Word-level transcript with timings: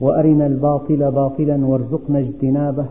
وأرنا 0.00 0.46
الباطل 0.46 1.10
باطلا 1.10 1.66
وارزقنا 1.66 2.18
اجتنابه. 2.18 2.86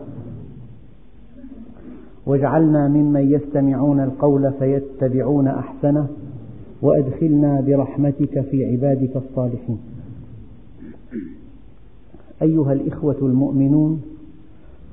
واجعلنا 2.26 2.88
ممن 2.88 3.32
يستمعون 3.32 4.00
القول 4.00 4.52
فيتبعون 4.58 5.48
أحسنه 5.48 6.08
وأدخلنا 6.82 7.60
برحمتك 7.60 8.40
في 8.40 8.64
عبادك 8.64 9.16
الصالحين. 9.16 9.78
أيها 12.42 12.72
الإخوة 12.72 13.18
المؤمنون 13.22 14.02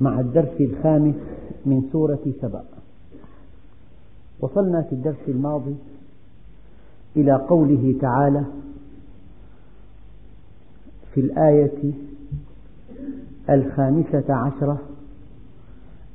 مع 0.01 0.19
الدرس 0.19 0.61
الخامس 0.61 1.15
من 1.65 1.81
سورة 1.91 2.19
سبأ 2.41 2.63
وصلنا 4.39 4.81
في 4.81 4.93
الدرس 4.93 5.27
الماضي 5.27 5.75
إلى 7.15 7.33
قوله 7.33 7.95
تعالى 8.01 8.45
في 11.13 11.21
الآية 11.21 11.93
الخامسة 13.49 14.33
عشرة. 14.33 14.79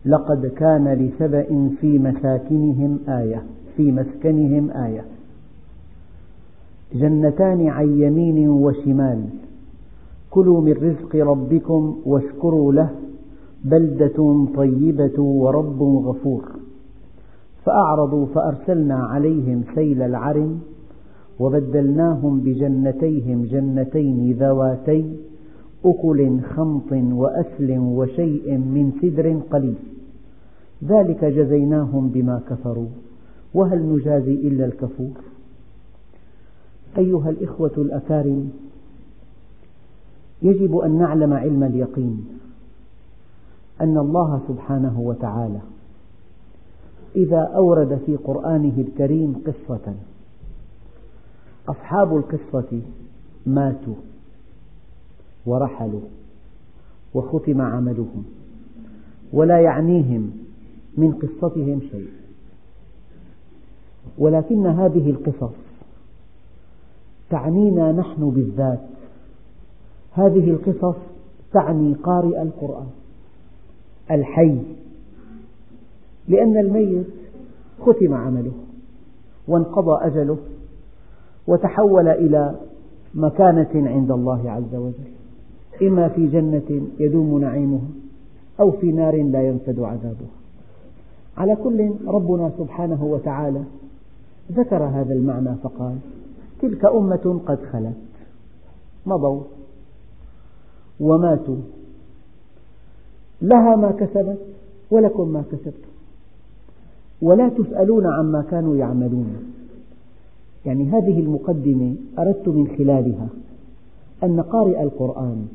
لقد 0.06 0.46
كان 0.46 0.88
لسبأ 0.88 1.70
في 1.80 1.98
مساكنهم 1.98 2.98
آية 3.08 3.42
في 3.76 3.92
مسكنهم 3.92 4.70
آية. 4.70 5.04
جنتان 6.94 7.68
عن 7.68 8.00
يمين 8.00 8.48
وشمال. 8.48 9.24
كلوا 10.30 10.60
من 10.60 10.72
رزق 10.72 11.16
ربكم 11.16 11.96
واشكروا 12.06 12.72
له 12.72 12.90
بلدة 13.64 14.46
طيبة 14.56 15.22
ورب 15.22 15.82
غفور. 15.82 16.42
فأعرضوا 17.64 18.26
فأرسلنا 18.26 18.94
عليهم 18.94 19.62
سيل 19.74 20.02
العرم 20.02 20.60
وبدلناهم 21.40 22.40
بجنتيهم 22.40 23.44
جنتين 23.44 24.36
ذواتي 24.40 25.16
أكل 25.86 26.40
خمط 26.40 26.92
وأسل 26.92 27.78
وشيء 27.78 28.56
من 28.56 28.92
سدر 29.02 29.40
قليل. 29.50 29.74
ذلك 30.84 31.24
جزيناهم 31.24 32.08
بما 32.08 32.40
كفروا. 32.50 32.88
وهل 33.54 33.82
نجازي 33.82 34.34
إلا 34.34 34.66
الكفور؟ 34.66 35.20
أيها 36.98 37.30
الإخوة 37.30 37.72
الأكارم 37.78 38.50
يجب 40.42 40.76
أن 40.76 40.98
نعلم 40.98 41.32
علم 41.32 41.64
اليقين 41.64 42.26
أن 43.80 43.98
الله 43.98 44.40
سبحانه 44.48 45.00
وتعالى 45.00 45.60
إذا 47.16 47.40
أورد 47.40 48.00
في 48.06 48.16
قرآنه 48.16 48.72
الكريم 48.78 49.42
قصة. 49.46 49.94
أصحاب 51.68 52.16
القصة 52.16 52.80
ماتوا. 53.46 53.94
ورحلوا 55.46 56.00
وختم 57.14 57.60
عملهم 57.62 58.24
ولا 59.32 59.60
يعنيهم 59.60 60.30
من 60.96 61.12
قصتهم 61.12 61.80
شيء. 61.90 62.08
ولكن 64.18 64.66
هذه 64.66 65.10
القصص 65.10 65.54
تعنينا 67.30 67.92
نحن 67.92 68.30
بالذات. 68.30 68.80
هذه 70.12 70.50
القصص 70.50 70.96
تعني 71.52 71.94
قارئ 71.94 72.42
القرآن 72.42 72.86
الحي 74.10 74.58
لأن 76.28 76.56
الميت 76.58 77.06
ختم 77.80 78.14
عمله 78.14 78.52
وانقضى 79.48 80.06
أجله 80.06 80.38
وتحول 81.46 82.08
إلى 82.08 82.54
مكانة 83.14 83.70
عند 83.74 84.10
الله 84.10 84.50
عز 84.50 84.74
وجل. 84.74 85.15
إما 85.82 86.08
في 86.08 86.26
جنة 86.26 86.86
يدوم 87.00 87.40
نعيمها 87.40 87.88
أو 88.60 88.70
في 88.70 88.92
نار 88.92 89.22
لا 89.22 89.48
ينفد 89.48 89.80
عذابها. 89.80 90.36
على 91.36 91.56
كل 91.56 91.90
ربنا 92.06 92.52
سبحانه 92.58 93.04
وتعالى 93.04 93.62
ذكر 94.52 94.84
هذا 94.84 95.12
المعنى 95.14 95.54
فقال 95.62 95.96
تلك 96.62 96.84
أمة 96.84 97.40
قد 97.46 97.58
خلت 97.72 97.96
مضوا 99.06 99.42
وماتوا 101.00 101.56
لها 103.42 103.76
ما 103.76 103.90
كسبت 103.90 104.38
ولكم 104.90 105.28
ما 105.28 105.44
كسبتم. 105.52 105.88
ولا 107.22 107.48
تسألون 107.48 108.06
عما 108.06 108.42
كانوا 108.50 108.76
يعملون. 108.76 109.52
يعني 110.66 110.90
هذه 110.90 111.20
المقدمة 111.20 111.94
أردت 112.18 112.48
من 112.48 112.68
خلالها 112.78 113.28
أن 114.22 114.40
قارئ 114.40 114.82
القرآن 114.82 115.46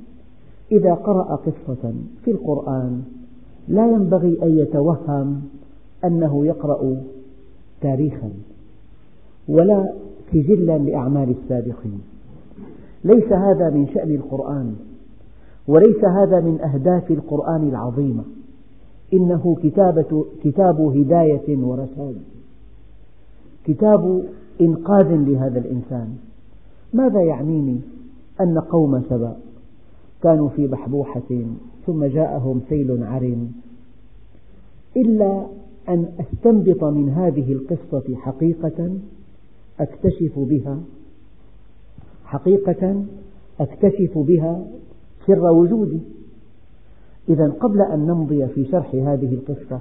إذا 0.71 0.93
قرأ 0.93 1.35
قصة 1.35 1.93
في 2.23 2.31
القرآن 2.31 3.03
لا 3.67 3.87
ينبغي 3.87 4.43
أن 4.43 4.57
يتوهم 4.57 5.41
أنه 6.05 6.45
يقرأ 6.45 7.03
تاريخا 7.81 8.31
ولا 9.47 9.93
سجلا 10.31 10.77
لأعمال 10.77 11.29
السابقين. 11.29 12.01
ليس 13.03 13.33
هذا 13.33 13.69
من 13.69 13.87
شأن 13.87 14.15
القرآن 14.15 14.75
وليس 15.67 16.05
هذا 16.05 16.39
من 16.39 16.61
أهداف 16.61 17.11
القرآن 17.11 17.69
العظيمة 17.69 18.23
إنه 19.13 19.55
كتابة 19.63 20.25
كتاب 20.43 20.81
هداية 20.81 21.57
ورشاد 21.57 22.15
كتاب 23.65 24.23
إنقاذ 24.61 25.07
لهذا 25.15 25.59
الإنسان. 25.59 26.15
ماذا 26.93 27.21
يعنيني 27.21 27.81
أن 28.41 28.59
قوم 28.59 29.01
سبأ 29.09 29.35
كانوا 30.23 30.49
في 30.49 30.67
بحبوحة 30.67 31.45
ثم 31.85 32.05
جاءهم 32.05 32.61
سيل 32.69 33.03
عرم 33.03 33.51
إلا 34.97 35.45
أن 35.89 36.05
أستنبط 36.19 36.83
من 36.83 37.09
هذه 37.09 37.51
القصة 37.51 38.15
حقيقة 38.15 38.97
أكتشف 39.79 40.39
بها 40.39 40.79
حقيقة 42.25 43.05
أكتشف 43.59 44.17
بها 44.17 44.67
سر 45.27 45.51
وجودي. 45.51 45.99
إذا 47.29 47.49
قبل 47.49 47.81
أن 47.81 47.99
نمضي 47.99 48.47
في 48.47 48.65
شرح 48.65 48.95
هذه 48.95 49.33
القصة 49.33 49.79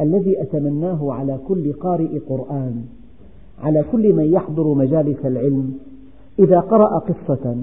الذي 0.00 0.42
أتمناه 0.42 1.12
على 1.12 1.38
كل 1.48 1.72
قارئ 1.72 2.18
قرآن 2.18 2.84
على 3.62 3.84
كل 3.92 4.12
من 4.12 4.24
يحضر 4.24 4.74
مجالس 4.74 5.18
العلم 5.24 5.78
إذا 6.38 6.60
قرأ 6.60 6.98
قصة 6.98 7.56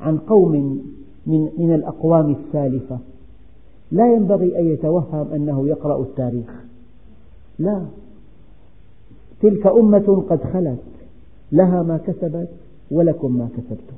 عن 0.00 0.18
قوم 0.18 0.82
من, 1.26 1.48
من 1.58 1.74
الأقوام 1.74 2.30
السالفة 2.34 2.98
لا 3.92 4.12
ينبغي 4.12 4.58
أن 4.58 4.66
يتوهم 4.66 5.32
أنه 5.34 5.68
يقرأ 5.68 6.02
التاريخ. 6.02 6.64
لا. 7.58 7.86
تلك 9.42 9.66
أمة 9.66 10.24
قد 10.30 10.42
خلت. 10.52 10.78
لها 11.52 11.82
ما 11.82 11.96
كسبت 11.96 12.48
ولكم 12.90 13.38
ما 13.38 13.48
كسبتم. 13.56 13.96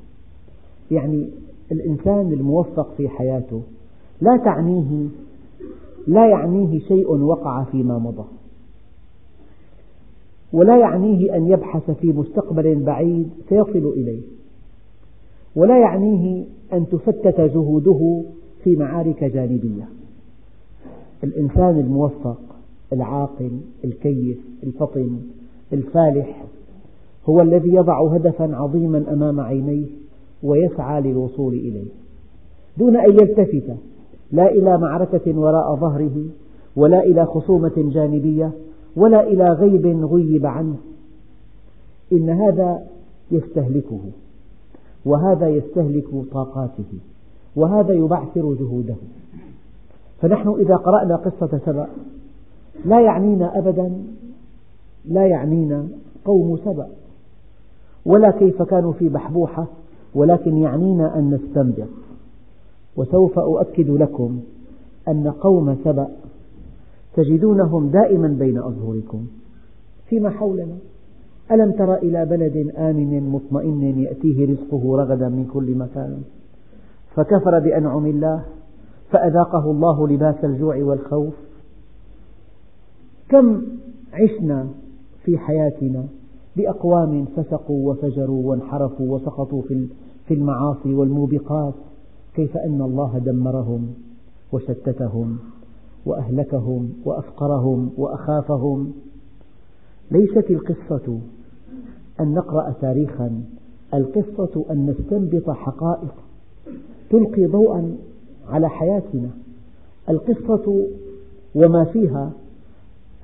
يعني 0.91 1.29
الإنسان 1.73 2.33
الموفق 2.33 2.95
في 2.97 3.09
حياته 3.09 3.63
لا 4.21 4.37
تعنيه 4.37 5.09
لا 6.07 6.29
يعنيه 6.29 6.79
شيء 6.79 7.11
وقع 7.11 7.65
فيما 7.65 7.99
مضى. 7.99 8.25
ولا 10.53 10.79
يعنيه 10.79 11.37
أن 11.37 11.47
يبحث 11.47 11.91
في 11.91 12.13
مستقبل 12.13 12.75
بعيد 12.75 13.31
سيصل 13.49 13.93
إليه. 13.97 14.23
ولا 15.57 15.79
يعنيه 15.79 16.45
أن 16.73 16.89
تفتت 16.89 17.41
جهوده 17.41 18.23
في 18.65 18.77
معارك 18.77 19.25
جانبية. 19.25 19.89
الإنسان 21.25 21.81
الموفق 21.81 22.39
العاقل 22.93 23.51
الكيس 23.85 24.37
الفطن 24.63 25.19
الفالح 25.73 26.45
هو 27.29 27.41
الذي 27.41 27.75
يضع 27.75 28.15
هدفا 28.15 28.57
عظيما 28.57 29.13
أمام 29.13 29.41
عينيه 29.41 29.87
ويسعى 30.43 31.01
للوصول 31.01 31.55
إليه. 31.55 31.91
دون 32.79 32.97
أن 32.97 33.11
يلتفت 33.11 33.77
لا 34.33 34.53
إلى 34.53 34.79
معركة 34.79 35.39
وراء 35.39 35.77
ظهره 35.77 36.25
ولا 36.77 37.05
إلى 37.05 37.27
خصومة 37.27 37.73
جانبية 37.77 38.53
ولا 38.97 39.29
إلى 39.29 39.53
غيب 39.53 39.87
غيب 40.05 40.47
عنه. 40.47 40.77
إن 42.13 42.31
هذا 42.31 42.83
يستهلكه. 43.31 44.01
وهذا 45.05 45.49
يستهلك 45.49 46.09
طاقاته 46.33 46.99
وهذا 47.57 47.93
يبعثر 47.93 48.55
جهوده. 48.55 48.95
فنحن 50.21 50.55
إذا 50.59 50.77
قرأنا 50.77 51.17
قصة 51.17 51.61
سبأ 51.67 51.89
لا 52.85 53.01
يعنينا 53.01 53.59
أبدا 53.59 53.93
لا 55.05 55.27
يعنينا 55.27 55.89
قوم 56.25 56.57
سبأ. 56.65 56.89
ولا 58.05 58.31
كيف 58.31 58.63
كانوا 58.63 58.93
في 58.93 59.09
بحبوحة 59.09 59.67
ولكن 60.15 60.57
يعنينا 60.57 61.19
أن 61.19 61.31
نستنبط. 61.31 61.89
وسوف 62.97 63.39
أؤكد 63.39 63.91
لكم 63.91 64.41
أن 65.09 65.31
قوم 65.41 65.77
سبأ 65.85 66.09
تجدونهم 67.15 67.89
دائما 67.89 68.29
بين 68.29 68.59
أظهركم 68.59 69.27
فيما 70.09 70.31
حولنا. 70.31 70.77
ألم 71.51 71.73
تر 71.73 71.95
إلى 71.95 72.27
بلد 72.27 72.73
آمن 72.77 73.29
مطمئن 73.29 73.83
يأتيه 73.83 74.53
رزقه 74.53 74.97
رغدا 74.97 75.29
من 75.29 75.47
كل 75.47 75.75
مكان؟ 75.75 76.23
فكفر 77.15 77.59
بأنعم 77.59 78.07
الله 78.07 78.45
فأذاقه 79.11 79.71
الله 79.71 80.09
لباس 80.09 80.45
الجوع 80.45 80.77
والخوف. 80.77 81.35
كم 83.29 83.63
عشنا 84.13 84.69
في 85.25 85.39
حياتنا 85.39 86.05
بأقوام 86.57 87.25
فسقوا 87.25 87.91
وفجروا 87.91 88.51
وانحرفوا 88.51 89.15
وسقطوا 89.15 89.63
في 90.27 90.35
المعاصي 90.35 90.95
والموبقات 90.95 91.75
كيف 92.35 92.57
أن 92.57 92.83
الله 92.83 93.19
دمرهم 93.19 93.95
وشتتهم 94.53 95.39
وأهلكهم 96.07 96.93
وأفقرهم 97.05 97.91
وأخافهم. 97.97 98.93
ليست 100.13 100.51
القصة 100.51 101.19
أن 102.21 102.35
نقرأ 102.35 102.75
تاريخا 102.81 103.43
القصة 103.95 104.65
أن 104.71 104.87
نستنبط 104.87 105.51
حقائق 105.51 106.15
تلقي 107.11 107.47
ضوءا 107.47 107.97
على 108.49 108.69
حياتنا. 108.69 109.31
القصة 110.09 110.87
وما 111.55 111.85
فيها 111.85 112.33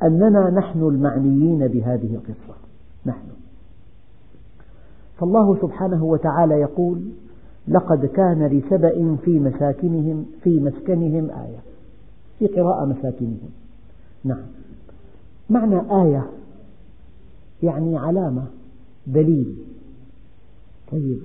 أننا 0.02 0.50
نحن 0.50 0.82
المعنيين 0.82 1.68
بهذه 1.68 2.14
القصة. 2.14 2.58
نحن. 3.06 3.28
فالله 5.18 5.56
سبحانه 5.62 6.04
وتعالى 6.04 6.54
يقول 6.54 7.02
لقد 7.68 8.06
كان 8.06 8.46
لسبأ 8.46 9.16
في 9.24 9.38
مساكنهم 9.38 10.26
في 10.42 10.60
مسكنهم 10.60 11.30
آية. 11.30 11.58
في 12.38 12.46
قراءة 12.46 12.84
مساكنهم. 12.84 13.50
نعم. 14.24 14.42
معنى 15.50 16.02
آية 16.02 16.37
يعني 17.62 17.96
علامة 17.96 18.44
دليل. 19.06 19.54
طيب 20.92 21.18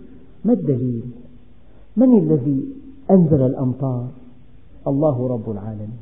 ما 0.46 0.54
الدليل؟ 0.54 1.04
من 1.98 2.18
الذي 2.18 2.66
أنزل 3.12 3.42
الأمطار؟ 3.42 4.08
الله 4.88 5.28
رب 5.28 5.52
العالمين. 5.52 6.00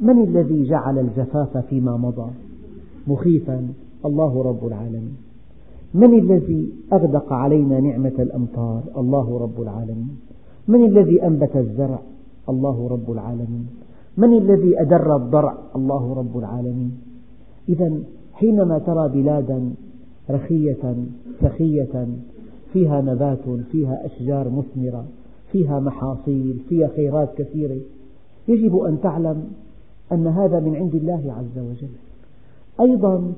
من 0.00 0.22
الذي 0.24 0.64
جعل 0.64 0.98
الجفاف 0.98 1.56
فيما 1.56 1.96
مضى؟ 1.96 2.30
مخيفا 3.06 3.68
الله 4.04 4.42
رب 4.42 4.66
العالمين. 4.66 5.16
من 5.94 6.18
الذي 6.18 6.72
أغدق 6.92 7.32
علينا 7.32 7.80
نعمة 7.80 8.14
الأمطار؟ 8.18 8.82
الله 8.96 9.38
رب 9.38 9.62
العالمين. 9.62 10.16
من 10.68 10.84
الذي 10.84 11.26
أنبت 11.26 11.56
الزرع؟ 11.56 11.98
الله 12.48 12.88
رب 12.88 13.12
العالمين. 13.12 13.66
من 14.16 14.32
الذي 14.38 14.80
أدر 14.80 15.16
الضرع؟ 15.16 15.58
الله 15.76 16.14
رب 16.14 16.38
العالمين. 16.38 16.98
إذا 17.68 17.98
حينما 18.34 18.78
ترى 18.78 19.08
بلادا 19.08 19.70
رخية 20.30 20.96
سخية 21.40 22.06
فيها 22.72 23.00
نبات 23.00 23.48
فيها 23.72 24.06
أشجار 24.06 24.48
مثمرة 24.48 25.04
فيها 25.52 25.80
محاصيل 25.80 26.60
فيها 26.68 26.88
خيرات 26.88 27.34
كثيرة 27.38 27.80
يجب 28.48 28.76
أن 28.76 29.00
تعلم 29.00 29.44
أن 30.12 30.26
هذا 30.26 30.60
من 30.60 30.76
عند 30.76 30.94
الله 30.94 31.32
عز 31.32 31.58
وجل. 31.58 31.94
أيضا 32.80 33.32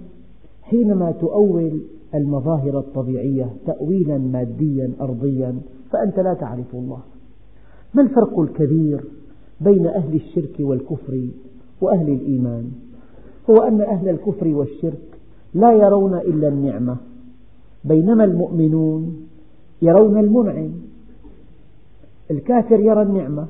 حينما 0.62 1.12
تؤول 1.12 1.80
المظاهر 2.14 2.78
الطبيعية 2.78 3.50
تأويلا 3.66 4.18
ماديا 4.18 4.92
أرضيا 5.00 5.58
فأنت 5.90 6.18
لا 6.18 6.34
تعرف 6.34 6.74
الله. 6.74 7.00
ما 7.94 8.02
الفرق 8.02 8.38
الكبير 8.38 9.04
بين 9.60 9.86
أهل 9.86 10.14
الشرك 10.14 10.56
والكفر 10.60 11.28
وأهل 11.80 12.08
الإيمان؟ 12.08 12.70
هو 13.50 13.56
أن 13.56 13.80
أهل 13.80 14.08
الكفر 14.08 14.48
والشرك 14.48 15.18
لا 15.54 15.72
يرون 15.72 16.14
إلا 16.14 16.48
النعمة. 16.48 16.96
بينما 17.84 18.24
المؤمنون 18.24 19.26
يرون 19.82 20.18
المنعم. 20.18 20.70
الكافر 22.30 22.80
يرى 22.80 23.02
النعمة 23.02 23.46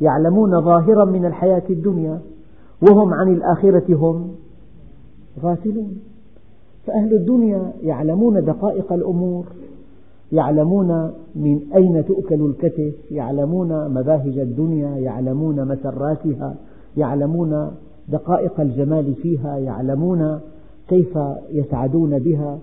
يعلمون 0.00 0.60
ظاهرا 0.60 1.04
من 1.04 1.24
الحياة 1.24 1.62
الدنيا 1.70 2.20
وهم 2.82 3.14
عن 3.14 3.32
الآخرة 3.32 3.94
هم 3.94 4.34
غافلون. 5.42 6.00
فأهل 6.86 7.14
الدنيا 7.14 7.72
يعلمون 7.82 8.44
دقائق 8.44 8.92
الأمور 8.92 9.46
يعلمون 10.32 11.12
من 11.34 11.60
أين 11.74 12.04
تؤكل 12.06 12.42
الكتف 12.46 13.10
يعلمون 13.10 13.88
مباهج 13.88 14.38
الدنيا 14.38 14.96
يعلمون 14.96 15.68
مسراتها 15.68 16.54
يعلمون 16.96 17.70
دقائق 18.10 18.60
الجمال 18.60 19.14
فيها 19.14 19.58
يعلمون 19.58 20.40
كيف 20.88 21.18
يسعدون 21.50 22.18
بها. 22.18 22.58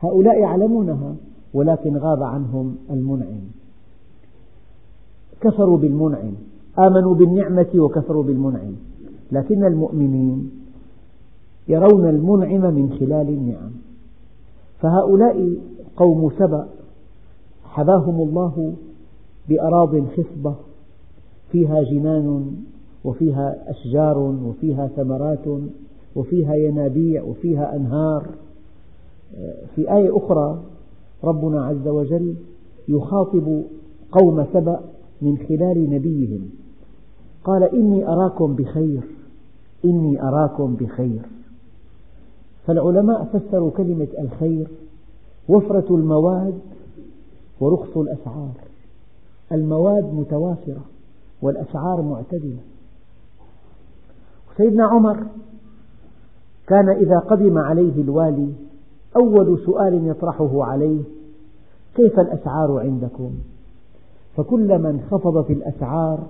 هؤلاء 0.00 0.40
يعلمونها 0.40 1.14
ولكن 1.54 1.96
غاب 1.96 2.22
عنهم 2.22 2.76
المنعم. 2.90 3.40
كفروا 5.40 5.78
بالمنعم. 5.78 6.32
آمنوا 6.78 7.14
بالنعمة 7.14 7.70
وكفروا 7.74 8.24
بالمنعم. 8.24 8.72
لكن 9.32 9.64
المؤمنين 9.64 10.50
يرون 11.68 12.08
المنعم 12.08 12.74
من 12.74 12.92
خلال 13.00 13.28
النعم. 13.28 13.70
فهؤلاء 14.80 15.56
قوم 15.96 16.30
سبأ 16.38 16.68
حباهم 17.64 18.28
الله 18.28 18.74
بأراض 19.48 20.06
خصبة 20.08 20.54
فيها 21.52 21.82
جنان 21.82 22.56
وفيها 23.04 23.70
أشجار 23.70 24.18
وفيها 24.18 24.86
ثمرات 24.86 25.60
وفيها 26.16 26.54
ينابيع 26.54 27.22
وفيها 27.22 27.76
أنهار. 27.76 28.26
في 29.74 29.92
آية 29.96 30.16
أخرى 30.16 30.62
ربنا 31.24 31.64
عز 31.66 31.88
وجل 31.88 32.34
يخاطب 32.88 33.62
قوم 34.12 34.46
سبأ 34.52 34.80
من 35.22 35.38
خلال 35.38 35.90
نبيهم. 35.90 36.50
قال 37.44 37.62
إني 37.62 38.08
أراكم 38.08 38.54
بخير 38.54 39.02
إني 39.84 40.22
أراكم 40.22 40.74
بخير. 40.74 41.22
فالعلماء 42.66 43.24
فسروا 43.24 43.70
كلمة 43.70 44.08
الخير 44.18 44.68
وفرة 45.48 45.96
المواد 45.96 46.58
ورخص 47.60 47.96
الأسعار. 47.96 48.54
المواد 49.52 50.14
متوافرة 50.14 50.84
والأسعار 51.42 52.02
معتدلة. 52.02 52.58
سيدنا 54.56 54.84
عمر 54.84 55.26
كان 56.66 56.88
إذا 56.88 57.18
قدم 57.18 57.58
عليه 57.58 58.02
الوالي 58.02 58.52
أول 59.16 59.58
سؤال 59.66 60.06
يطرحه 60.08 60.64
عليه 60.64 61.02
كيف 61.94 62.20
الأسعار 62.20 62.78
عندكم؟ 62.78 63.34
فكلما 64.36 64.90
انخفضت 64.90 65.50
الأسعار 65.50 66.26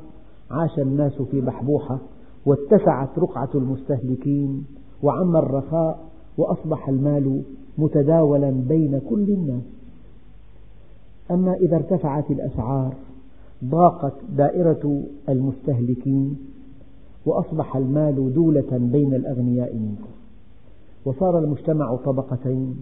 عاش 0.51 0.79
الناس 0.79 1.23
في 1.23 1.41
بحبوحة 1.41 1.99
واتسعت 2.47 3.19
رقعة 3.19 3.49
المستهلكين 3.55 4.67
وعم 5.03 5.37
الرخاء 5.37 5.99
وأصبح 6.39 6.89
المال 6.89 7.43
متداولا 7.79 8.51
بين 8.51 9.01
كل 9.11 9.23
الناس 9.31 9.63
أما 11.31 11.55
إذا 11.55 11.77
ارتفعت 11.77 12.31
الأسعار 12.31 12.95
ضاقت 13.65 14.15
دائرة 14.37 15.03
المستهلكين 15.29 16.39
وأصبح 17.27 17.77
المال 17.77 18.35
دولة 18.35 18.79
بين 18.79 19.15
الأغنياء 19.15 19.77
منكم. 19.77 20.11
وصار 21.05 21.39
المجتمع 21.39 21.97
طبقتين 21.97 22.77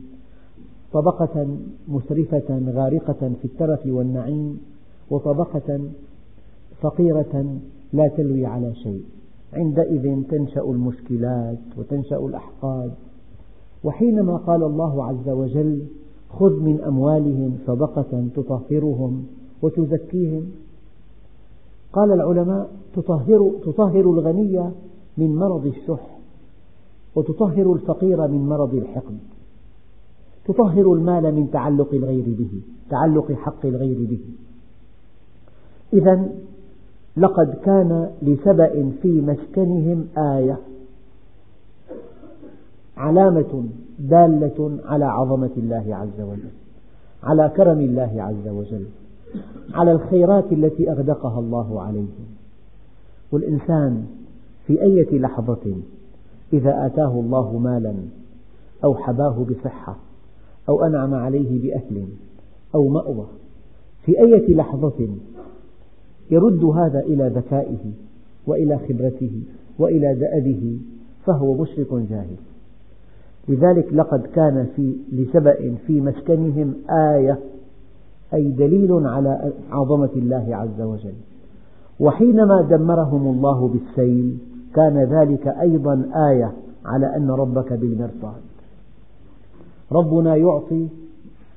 طبقة 0.93 1.57
مسرفة 1.89 2.63
غارقة 2.71 3.33
في 3.41 3.45
الترف 3.45 3.87
والنعيم 3.87 4.61
وطبقة 5.11 5.81
فقيرة 6.81 7.57
لا 7.93 8.09
تلوي 8.09 8.47
على 8.47 8.75
شيء. 8.75 9.05
عندئذ 9.53 10.23
تنشأ 10.23 10.61
المشكلات 10.61 11.59
وتنشأ 11.79 12.17
الأحقاد. 12.17 12.93
وحينما 13.85 14.37
قال 14.37 14.63
الله 14.63 15.05
عز 15.05 15.29
وجل 15.29 15.83
خذ 16.31 16.61
من 16.61 16.81
أموالهم 16.81 17.59
صدقة 17.67 18.29
تطهرهم 18.37 19.27
وتزكيهم. 19.63 20.47
قال 21.93 22.13
العلماء 22.13 22.71
تطهر, 22.95 23.53
تطهر 23.65 24.01
الغني 24.01 24.71
من 25.19 25.37
مرض 25.37 25.67
الشح 25.67 26.19
وتطهر 27.15 27.73
الفقير 27.73 28.29
من 28.29 28.49
مرض 28.49 28.75
الحقد. 28.75 29.19
تطهر 30.45 30.93
المال 30.93 31.35
من 31.35 31.51
تعلق 31.51 31.89
الغير 31.93 32.25
به 32.39 32.61
تعلق 32.91 33.33
حق 33.33 33.67
الغير 33.67 33.99
به. 34.11 34.21
إذا 35.93 36.29
لقد 37.17 37.55
كان 37.65 38.11
لسبأ 38.23 38.93
في 39.03 39.21
مسكنهم 39.21 40.07
آية 40.19 40.59
علامة 42.97 43.65
دالة 43.99 44.79
على 44.85 45.05
عظمة 45.05 45.51
الله 45.57 45.97
عز 45.97 46.21
وجل 46.21 46.51
على 47.23 47.53
كرم 47.57 47.81
الله 47.81 48.23
عز 48.23 48.49
وجل. 48.49 48.87
على 49.75 49.93
الخيرات 49.93 50.53
التي 50.53 50.91
أغدقها 50.91 51.41
الله 51.41 51.83
عليهم 51.83 52.27
والإنسان 53.33 54.07
في 54.67 54.83
أية 54.83 55.19
لحظة 55.19 55.77
إذا 56.53 56.87
آتاه 56.87 57.21
الله 57.21 57.59
مالا 57.59 57.95
أو 58.85 58.95
حباه 58.95 59.47
بصحة 59.51 59.97
أو 60.69 60.85
أنعم 60.85 61.15
عليه 61.15 61.63
بأهل 61.63 62.07
أو 62.75 62.89
مأوى 62.89 63.27
في 64.05 64.21
أية 64.21 64.55
لحظة 64.55 65.09
يرد 66.31 66.65
هذا 66.65 67.01
إلى 67.01 67.29
ذكائه 67.29 67.93
وإلى 68.47 68.79
خبرته 68.79 69.43
وإلى 69.79 70.15
دأبه 70.15 70.79
فهو 71.27 71.55
مشرك 71.55 71.95
جاهل. 72.11 72.37
لذلك 73.49 73.93
لقد 73.93 74.27
كان 74.27 74.69
في 74.77 74.97
لسبأ 75.13 75.75
في 75.87 76.01
مسكنهم 76.01 76.75
آية 76.91 77.39
أي 78.35 78.51
دليل 78.51 79.07
على 79.07 79.53
عظمة 79.71 80.11
الله 80.17 80.57
عز 80.57 80.81
وجل. 80.81 81.15
وحينما 82.01 82.63
دمرهم 82.63 83.37
الله 83.37 83.69
بالسيل 83.69 84.39
كان 84.75 84.99
ذلك 84.99 85.49
أيضا 85.49 86.11
آية 86.31 86.53
على 86.85 87.17
أن 87.17 87.31
ربك 87.31 87.73
بالمرصاد. 87.73 88.43
ربنا 89.93 90.37
يعطي 90.37 90.89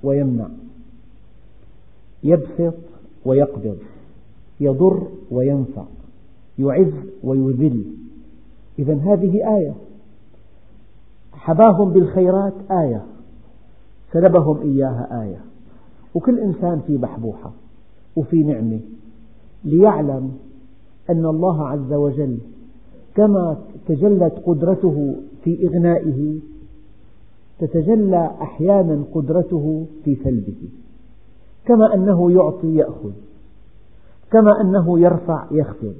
ويمنع 0.03 0.47
يبسط 2.23 2.73
ويقبض 3.25 3.77
يضر 4.59 5.07
وينفع 5.31 5.83
يعز 6.59 6.93
ويذل. 7.23 7.85
إذا 8.79 8.93
هذه 8.93 9.55
آية. 9.57 9.73
حباهم 11.33 11.93
بالخيرات 11.93 12.53
آية. 12.71 13.05
سلبهم 14.13 14.61
إياها 14.61 15.23
آية. 15.23 15.54
وكل 16.15 16.39
إنسان 16.39 16.81
في 16.87 16.97
بحبوحة 16.97 17.51
وفي 18.15 18.43
نعمة 18.43 18.79
ليعلم 19.63 20.31
أن 21.09 21.25
الله 21.25 21.67
عز 21.67 21.93
وجل 21.93 22.37
كما 23.15 23.57
تجلت 23.87 24.33
قدرته 24.45 25.15
في 25.43 25.67
إغنائه 25.67 26.39
تتجلى 27.59 28.31
أحيانا 28.41 29.03
قدرته 29.13 29.85
في 30.03 30.15
سلبه. 30.23 30.69
كما 31.65 31.93
أنه 31.93 32.31
يعطي 32.31 32.75
يأخذ 32.75 33.11
كما 34.31 34.61
أنه 34.61 34.99
يرفع 34.99 35.47
يخفض 35.51 35.95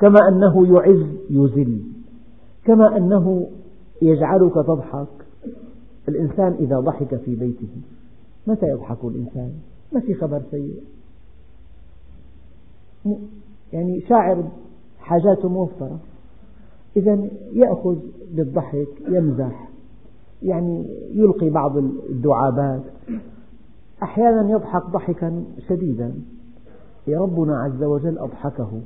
كما 0.00 0.28
أنه 0.28 0.66
يعز 0.66 1.06
يذل 1.30 1.82
كما 2.64 2.96
أنه 2.96 3.46
يجعلك 4.02 4.54
تضحك. 4.54 5.06
الإنسان 6.08 6.52
إذا 6.52 6.80
ضحك 6.80 7.16
في 7.16 7.34
بيته 7.34 7.68
متى 8.46 8.66
يضحك 8.66 9.04
الإنسان؟ 9.04 9.52
ما 9.92 10.00
في 10.00 10.14
خبر 10.14 10.42
سيء. 10.50 10.82
يعني 13.72 14.00
شاعر 14.00 14.44
حاجاته 14.98 15.48
موفرة. 15.48 15.98
إذا 16.96 17.28
يأخذ 17.52 17.98
بالضحك 18.30 18.88
يمزح 19.08 19.68
يعني 20.42 20.86
يلقي 21.12 21.50
بعض 21.50 21.76
الدعابات. 21.76 22.82
أحيانا 24.02 24.50
يضحك 24.50 24.82
ضحكا 24.86 25.44
شديدا. 25.68 26.14
ربنا 27.08 27.62
عز 27.62 27.82
وجل 27.82 28.18
أضحكه. 28.18 28.80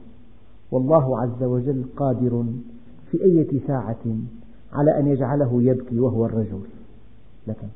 والله 0.71 1.21
عز 1.21 1.43
وجل 1.43 1.85
قادر 1.97 2.45
في 3.11 3.25
أية 3.25 3.67
ساعة 3.67 4.05
على 4.73 4.99
أن 4.99 5.07
يجعله 5.07 5.63
يبكي 5.63 6.01
وهو 6.01 6.27
الرجل. 6.27 6.61
لكن 7.47 7.69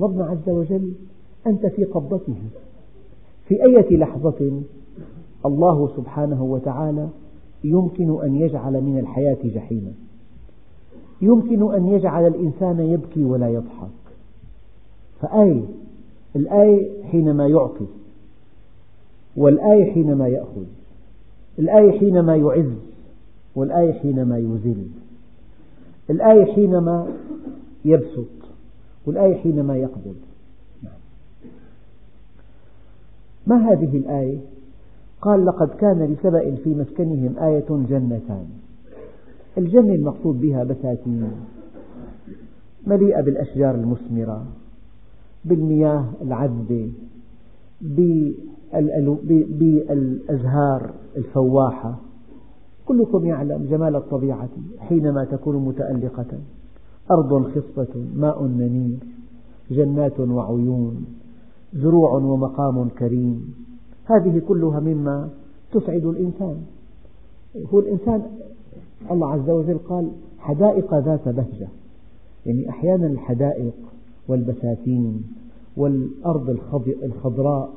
ربنا 0.00 0.24
عز 0.24 0.48
وجل 0.48 0.92
أنت 1.46 1.66
في 1.66 1.84
قبضته. 1.84 2.36
في 3.48 3.64
أية 3.64 3.96
لحظة 3.96 4.62
الله 5.46 5.96
سبحانه 5.96 6.42
وتعالى 6.42 7.08
يمكن 7.64 8.22
أن 8.22 8.34
يجعل 8.34 8.80
من 8.80 8.98
الحياة 8.98 9.38
جحيما. 9.44 9.92
يمكن 11.22 11.74
أن 11.74 11.86
يجعل 11.86 12.26
الإنسان 12.26 12.80
يبكي 12.80 13.24
ولا 13.24 13.48
يضحك. 13.48 13.88
فآية 15.20 15.64
الآية 16.36 17.04
حينما 17.04 17.46
يعطي 17.46 17.86
والآية 19.36 19.92
حينما 19.92 20.28
يأخذ 20.28 20.64
الآية 21.58 21.98
حينما 21.98 22.36
يعز 22.36 22.72
والآية 23.56 23.92
حينما 23.92 24.38
يذل 24.38 24.86
الآية 26.10 26.52
حينما 26.54 27.06
يبسط. 27.84 28.41
والآية 29.06 29.34
حينما 29.36 29.76
يقبض 29.76 30.16
ما 33.46 33.56
هذه 33.72 33.96
الآية؟ 33.96 34.38
قال 35.22 35.46
لقد 35.46 35.68
كان 35.68 36.02
لسبأ 36.12 36.54
في 36.54 36.74
مسكنهم 36.74 37.38
آية 37.38 37.66
جنتان. 37.68 38.46
الجنة 39.58 39.94
المقصود 39.94 40.40
بها 40.40 40.64
بساتين. 40.64 41.30
مليئة 42.86 43.20
بالأشجار 43.20 43.74
المثمرة 43.74 44.46
بالمياه 45.44 46.04
العذبة 46.22 46.92
بالأزهار 49.58 50.90
الفواحة. 51.16 52.00
كلكم 52.86 53.26
يعلم 53.26 53.66
جمال 53.70 53.96
الطبيعة 53.96 54.48
حينما 54.78 55.24
تكون 55.24 55.56
متألقة. 55.56 56.38
أرض 57.10 57.50
خصبة 57.52 58.04
ماء 58.14 58.44
نمير 58.44 58.98
جنات 59.70 60.20
وعيون 60.20 61.06
زروع 61.74 62.12
ومقام 62.14 62.88
كريم. 62.88 63.54
هذه 64.04 64.38
كلها 64.48 64.80
مما 64.80 65.28
تسعد 65.72 66.04
الإنسان. 66.04 66.56
هو 67.74 67.80
الإنسان 67.80 68.22
الله 69.10 69.32
عز 69.32 69.50
وجل 69.50 69.78
قال 69.78 70.10
حدائق 70.38 70.94
ذات 70.94 71.28
بهجة. 71.28 71.68
يعني 72.46 72.68
أحيانا 72.68 73.06
الحدائق 73.06 73.74
والبساتين 74.28 75.22
والأرض 75.76 76.58
الخضراء 77.02 77.72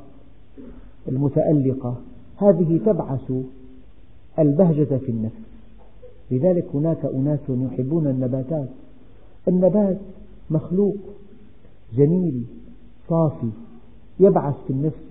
المتألقة 1.08 1.96
هذه 2.36 2.80
تبعث 2.86 3.32
البهجة 4.38 4.96
في 4.96 5.08
النفس. 5.08 5.46
لذلك 6.30 6.66
هناك 6.74 7.04
أناس 7.04 7.40
يحبون 7.48 8.06
النباتات. 8.06 8.68
النبات 9.48 9.98
مخلوق 10.50 10.96
جميل 11.96 12.44
صافي 13.08 13.50
يبعث 14.20 14.54
في 14.66 14.72
النفس 14.72 15.04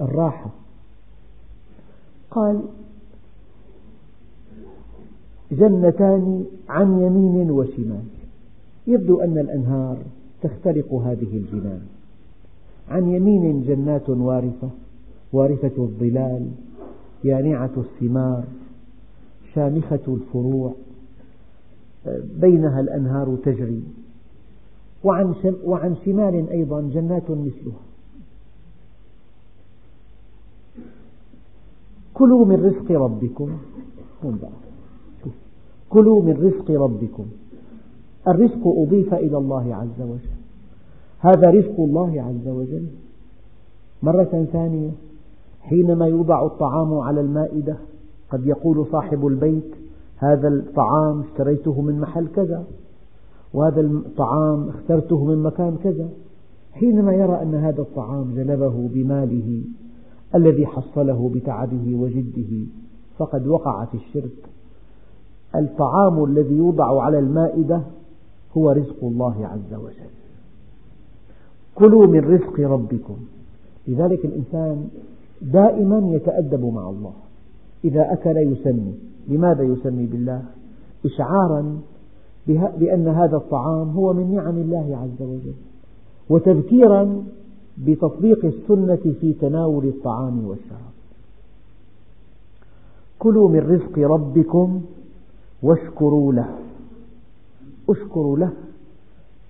الراحة. 0.00 0.50
قال 2.30 2.62
جنتان 5.52 6.44
عن 6.68 7.00
يمين 7.00 7.50
وشمال. 7.50 8.04
يبدو 8.86 9.20
أن 9.20 9.38
الأنهار 9.38 9.98
تخترق 10.42 10.94
هذه 10.94 11.36
الجنان 11.36 11.80
عن 12.88 13.08
يمين 13.08 13.62
جنات 13.62 14.08
وارفة 14.08 14.70
وارفة 15.32 15.72
الظلال 15.78 16.50
يانعة 17.24 17.70
الثمار 17.76 18.44
شامخة 19.54 20.00
الفروع. 20.08 20.74
بينها 22.40 22.80
الأنهار 22.80 23.36
تجري. 23.44 23.82
وعن, 25.04 25.34
وعن 25.64 25.96
شمال 26.04 26.50
أيضا 26.50 26.80
جنات 26.80 27.30
مثلها. 27.30 27.80
كلوا 32.14 32.44
من 32.44 32.64
رزق 32.66 32.92
ربكم. 32.92 33.58
كلوا 35.88 36.22
من 36.22 36.32
رزق 36.32 36.70
ربكم. 36.70 37.26
الرزق 38.28 38.66
أضيف 38.66 39.14
إلى 39.14 39.38
الله 39.38 39.74
عز 39.74 40.00
وجل. 40.00 40.38
هذا 41.18 41.50
رزق 41.50 41.80
الله 41.80 42.22
عز 42.22 42.48
وجل. 42.48 42.86
مرة 44.02 44.46
ثانية. 44.52 44.90
حينما 45.62 46.06
يوضع 46.06 46.46
الطعام 46.46 46.94
على 46.94 47.20
المائدة 47.20 47.76
قد 48.30 48.46
يقول 48.46 48.86
صاحب 48.92 49.26
البيت 49.26 49.77
هذا 50.18 50.48
الطعام 50.48 51.20
اشتريته 51.20 51.80
من 51.80 52.00
محل 52.00 52.26
كذا 52.26 52.64
وهذا 53.54 53.80
الطعام 53.80 54.68
اخترته 54.68 55.24
من 55.24 55.42
مكان 55.42 55.76
كذا. 55.84 56.08
حينما 56.72 57.12
يرى 57.12 57.42
أن 57.42 57.54
هذا 57.54 57.80
الطعام 57.82 58.34
جلبه 58.34 58.88
بماله 58.94 59.64
الذي 60.34 60.66
حصله 60.66 61.30
بتعبه 61.34 61.94
وجده 61.94 62.66
فقد 63.18 63.46
وقع 63.46 63.84
في 63.84 63.94
الشرك. 63.94 64.48
الطعام 65.56 66.24
الذي 66.24 66.54
يوضع 66.54 67.02
على 67.02 67.18
المائدة 67.18 67.82
هو 68.56 68.70
رزق 68.70 69.04
الله 69.04 69.46
عز 69.46 69.74
وجل. 69.74 70.10
كلوا 71.74 72.06
من 72.06 72.20
رزق 72.20 72.60
ربكم. 72.60 73.16
لذلك 73.88 74.24
الإنسان 74.24 74.88
دائما 75.42 75.98
يتأدب 76.16 76.64
مع 76.64 76.90
الله. 76.90 77.12
إذا 77.84 78.12
أكل 78.12 78.36
يسمي. 78.36 78.94
لماذا 79.28 79.62
يسمي 79.62 80.06
بالله؟ 80.06 80.42
إشعارا 81.06 81.80
بأن 82.46 83.08
هذا 83.08 83.36
الطعام 83.36 83.90
هو 83.90 84.12
من 84.12 84.34
نعم 84.34 84.56
الله 84.56 84.96
عز 84.96 85.26
وجل. 85.26 85.54
وتذكيرا 86.30 87.24
بتطبيق 87.78 88.44
السنة 88.44 89.14
في 89.20 89.32
تناول 89.32 89.88
الطعام 89.88 90.46
والشراب. 90.46 90.92
كلوا 93.18 93.48
من 93.48 93.58
رزق 93.58 93.98
ربكم 93.98 94.82
واشكروا 95.62 96.32
له. 96.32 96.48
اشكروا 97.88 98.38
له. 98.38 98.52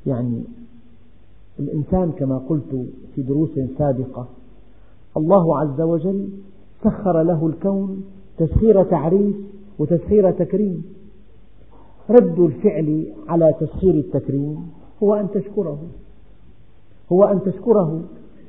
يعني 0.07 0.43
الإنسان 1.59 2.13
كما 2.13 2.39
قلت 2.39 2.87
في 3.15 3.23
دروس 3.23 3.51
سابقة 3.79 4.27
الله 5.17 5.59
عز 5.59 5.81
وجل 5.81 6.29
سخر 6.85 7.23
له 7.23 7.47
الكون 7.47 8.05
تسخير 8.39 8.83
تعريف 8.83 9.37
وتسخير 9.79 10.31
تكريم. 10.31 10.85
رد 12.11 12.39
الفعل 12.39 13.07
على 13.29 13.55
تسخير 13.61 13.95
التكريم 13.95 14.57
هو 15.03 15.15
أن 15.15 15.31
تشكره. 15.31 15.79
هو 17.13 17.25
أن 17.25 17.43
تشكره 17.43 18.03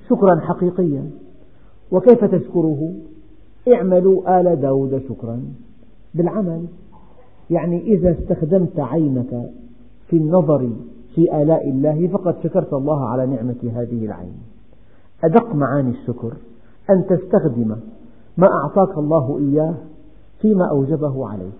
شكرا 0.09 0.39
حقيقيا. 0.39 1.09
وكيف 1.91 2.25
تشكره؟ 2.25 2.93
اعملوا 3.73 4.39
آل 4.39 4.61
داود 4.61 5.01
شكرا. 5.09 5.43
بالعمل. 6.15 6.65
يعني 7.49 7.81
إذا 7.81 8.11
استخدمت 8.11 8.79
عينك 8.79 9.51
في 10.07 10.17
النظر 10.17 10.69
في 11.15 11.41
آلاء 11.41 11.69
الله 11.69 12.07
فقد 12.07 12.35
شكرت 12.43 12.73
الله 12.73 13.05
على 13.05 13.25
نعمة 13.25 13.71
هذه 13.75 14.05
العين. 14.05 14.37
أدق 15.23 15.55
معاني 15.55 15.89
الشكر 15.89 16.33
أن 16.89 17.05
تستخدم 17.05 17.75
ما 18.39 18.47
أعطاك 18.47 18.97
الله 18.97 19.37
إياه 19.37 19.73
فيما 20.41 20.65
أوجبه 20.65 21.27
عليك. 21.27 21.51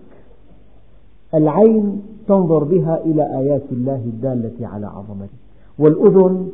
العين 1.34 2.02
تنظر 2.28 2.64
بها 2.64 3.04
إلى 3.04 3.38
آيات 3.38 3.62
الله 3.72 4.04
الدالة 4.04 4.66
على 4.66 4.86
عظمته 4.86 5.38
والأذن 5.78 6.48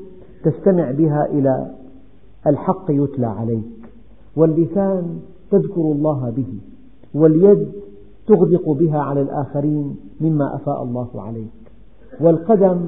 تستمع 0.45 0.91
بها 0.91 1.27
إلى 1.27 1.71
الحق 2.47 2.85
يتلى 2.89 3.27
عليك 3.27 3.65
واللسان 4.37 5.21
تذكر 5.51 5.81
الله 5.81 6.31
به 6.37 6.59
واليد 7.15 7.69
تغدق 8.27 8.71
بها 8.71 8.99
على 8.99 9.21
الآخرين 9.21 9.97
مما 10.21 10.55
أفاء 10.55 10.83
الله 10.83 11.09
عليك 11.15 11.57
والقدم 12.21 12.79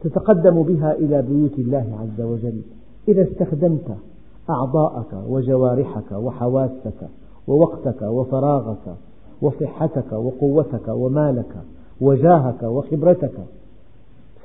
تتقدم 0.00 0.62
بها 0.62 0.92
إلى 0.92 1.22
بيوت 1.22 1.58
الله 1.58 1.98
عز 2.00 2.20
وجل. 2.24 2.62
إذا 3.08 3.22
استخدمت 3.22 3.96
أعضاءك 4.50 5.24
وجوارحك 5.28 6.12
وحواسك 6.12 7.08
ووقتك 7.46 8.02
وفراغك 8.02 8.96
وصحتك 9.42 10.12
وقوتك 10.12 10.88
ومالك 10.88 11.56
وجاهك 12.00 12.62
وخبرتك. 12.62 13.34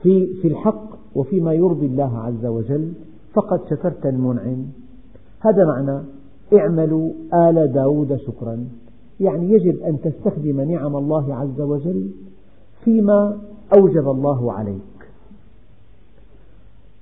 في 0.04 0.34
في 0.42 0.48
الحق 0.48 0.84
وفيما 1.16 1.54
يرضي 1.54 1.86
الله 1.86 2.18
عز 2.18 2.46
وجل 2.46 2.94
فقد 3.34 3.60
شكرت 3.70 4.06
المنعم. 4.06 4.66
هذا 5.40 5.66
معنى 5.66 6.04
اعملوا 6.54 7.12
آل 7.34 7.74
داود 7.74 8.16
شكرا. 8.16 8.68
يعني 9.20 9.52
يجب 9.52 9.80
أن 9.84 10.02
تستخدم 10.02 10.62
نعم 10.62 10.96
الله 10.96 11.36
عز 11.36 11.62
وجل 11.62 12.10
فيما 12.84 13.38
أوجب 13.78 14.10
الله 14.10 14.54
عليك. 14.54 14.82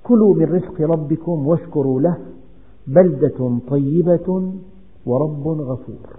كلوا 0.04 0.34
من 0.34 0.44
رزق 0.44 0.80
ربكم 0.80 1.46
واشكروا 1.46 2.00
له 2.00 2.16
بلدة 2.86 3.58
طيبة 3.68 4.52
ورب 5.06 5.48
غفور. 5.48 6.16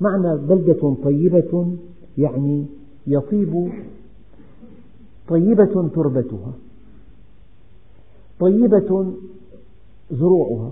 معنى 0.00 0.36
بلدة 0.36 0.94
طيبة 1.04 1.76
يعني 2.18 2.66
يطيب 3.06 3.72
طيبة 5.28 5.88
تربتها 5.94 6.52
طيبة 8.40 9.12
زروعها 10.10 10.70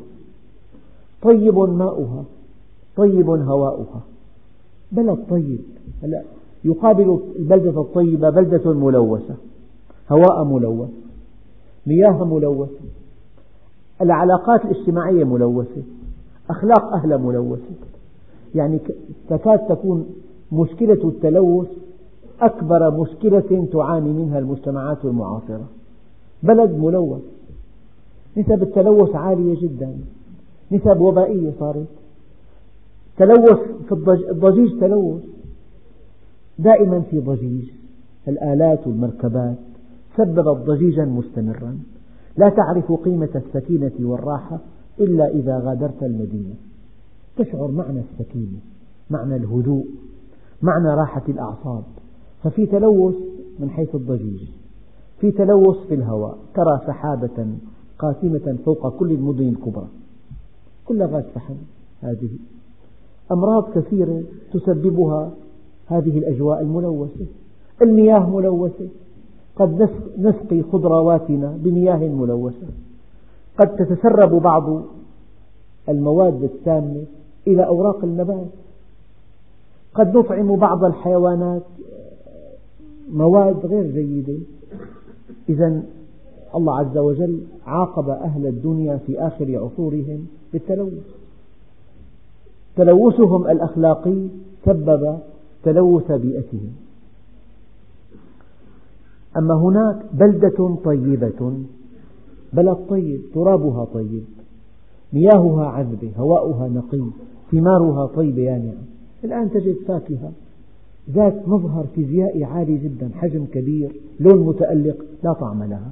طيب 1.22 1.59
ماؤها 1.59 2.24
طيب 2.96 3.31
هواؤها. 3.31 4.03
بلد 4.92 5.18
طيب 5.31 5.61
هلا 6.03 6.22
يقابل 6.64 7.20
البلدة 7.38 7.81
الطيبة 7.81 8.31
بلدة 8.31 8.72
ملوثة 8.72 9.37
هواء 10.11 10.44
ملوث 10.44 10.88
مياه 11.87 12.24
ملوثة 12.24 12.72
العلاقات 14.02 14.64
الاجتماعية 14.64 15.24
ملوثة 15.24 15.82
أخلاق 16.50 16.92
أهلها 16.94 17.16
ملوثة. 17.16 17.74
يعني 18.54 18.80
تكاد 19.28 19.58
تكون 19.58 20.06
مشكلة 20.52 21.08
التلوث 21.08 21.68
أكبر 22.40 23.00
مشكلة 23.00 23.68
تعاني 23.72 24.12
منها 24.12 24.38
المجتمعات 24.38 25.04
المعاصرة 25.04 25.64
بلد 26.42 26.70
ملوث. 26.70 27.22
نسب 28.37 28.62
التلوث 28.62 29.14
عالية 29.14 29.61
جدا. 29.61 29.96
نسب 30.72 31.00
وبائية 31.00 31.52
صارت. 31.61 31.87
تلوث 33.16 33.61
في 33.88 33.92
الضجيج 34.30 34.80
تلوث. 34.80 35.22
دائما 36.58 37.00
في 37.00 37.18
ضجيج. 37.18 37.70
الآلات 38.28 38.87
والمركبات 38.87 39.56
سببت 40.16 40.58
ضجيجا 40.66 41.04
مستمرا. 41.04 41.78
لا 42.38 42.48
تعرف 42.48 42.92
قيمة 42.92 43.29
السكينة 43.35 43.92
والراحة 44.01 44.59
إلا 45.01 45.29
إذا 45.29 45.59
غادرت 45.59 46.03
المدينة. 46.03 46.55
تشعر 47.37 47.70
معنى 47.70 48.01
السكينة 48.01 48.59
معنى 49.11 49.37
الهدوء 49.37 49.87
معنى 50.62 50.88
راحة 50.88 51.22
الأعصاب. 51.29 51.83
ففي 52.42 52.66
تلوث 52.66 53.14
من 53.59 53.70
حيث 53.70 53.94
الضجيج 53.94 54.40
في 55.20 55.31
تلوث 55.31 55.77
في 55.88 55.94
الهواء. 55.94 56.38
ترى 56.55 56.81
سحابة 56.87 57.46
قاتمة 57.98 58.59
فوق 58.64 58.98
كل 58.98 59.12
المدن 59.12 59.48
الكبرى. 59.48 59.88
كلها 60.85 61.20
فحم 61.20 61.55
هذه. 62.01 62.31
أمراض 63.33 63.70
كثيرة 63.79 64.22
تسببها 64.53 65.33
هذه 65.87 66.18
الأجواء 66.18 66.61
الملوثة. 66.61 67.27
المياه 67.83 68.31
ملوثة. 68.31 68.88
قد 69.59 69.88
نسقي 70.18 70.62
خضرواتنا 70.62 71.59
بمياه 71.62 72.09
ملوثة. 72.09 72.66
قد 73.59 73.77
تتسرب 73.77 74.35
بعض 74.35 74.83
المواد 75.88 76.42
السامة 76.42 77.05
إلى 77.47 77.66
أوراق 77.66 78.05
النبات 78.05 78.47
قد 79.94 80.16
نطعم 80.16 80.57
بعض 80.57 80.85
الحيوانات 80.85 81.62
مواد 83.12 83.66
غير 83.66 83.90
جيدة. 83.90 84.38
إذا 85.49 85.83
الله 86.55 86.79
عز 86.79 86.99
وجل 86.99 87.40
عاقب 87.66 88.09
أهل 88.09 88.47
الدنيا 88.47 88.97
في 88.97 89.21
آخر 89.21 89.59
عصورهم 89.59 90.27
بالتلوث. 90.53 91.07
تلوثهم 92.77 93.47
الأخلاقي 93.47 94.29
سبب 94.64 95.18
تلوث 95.62 96.12
بيئتهم. 96.12 96.73
أما 99.38 99.55
هناك 99.55 99.96
بلدة 100.12 100.77
طيبة 100.85 101.53
بلد 102.53 102.77
طيب 102.88 103.20
ترابها 103.35 103.85
طيب 103.85 104.24
مياهها 105.12 105.66
عذبة 105.66 106.12
هواؤها 106.16 106.68
نقي 106.68 107.11
ثمارها 107.53 108.07
طيبة 108.07 108.42
يانعة 108.42 108.83
الآن 109.24 109.51
تجد 109.51 109.77
فاكهة 109.87 110.33
ذات 111.11 111.48
مظهر 111.48 111.87
فيزيائي 111.94 112.44
عالي 112.44 112.79
جدا 112.79 113.11
حجم 113.14 113.44
كبير 113.44 113.92
لون 114.20 114.46
متألق 114.46 115.05
لا 115.24 115.33
طعم 115.33 115.62
لها. 115.62 115.90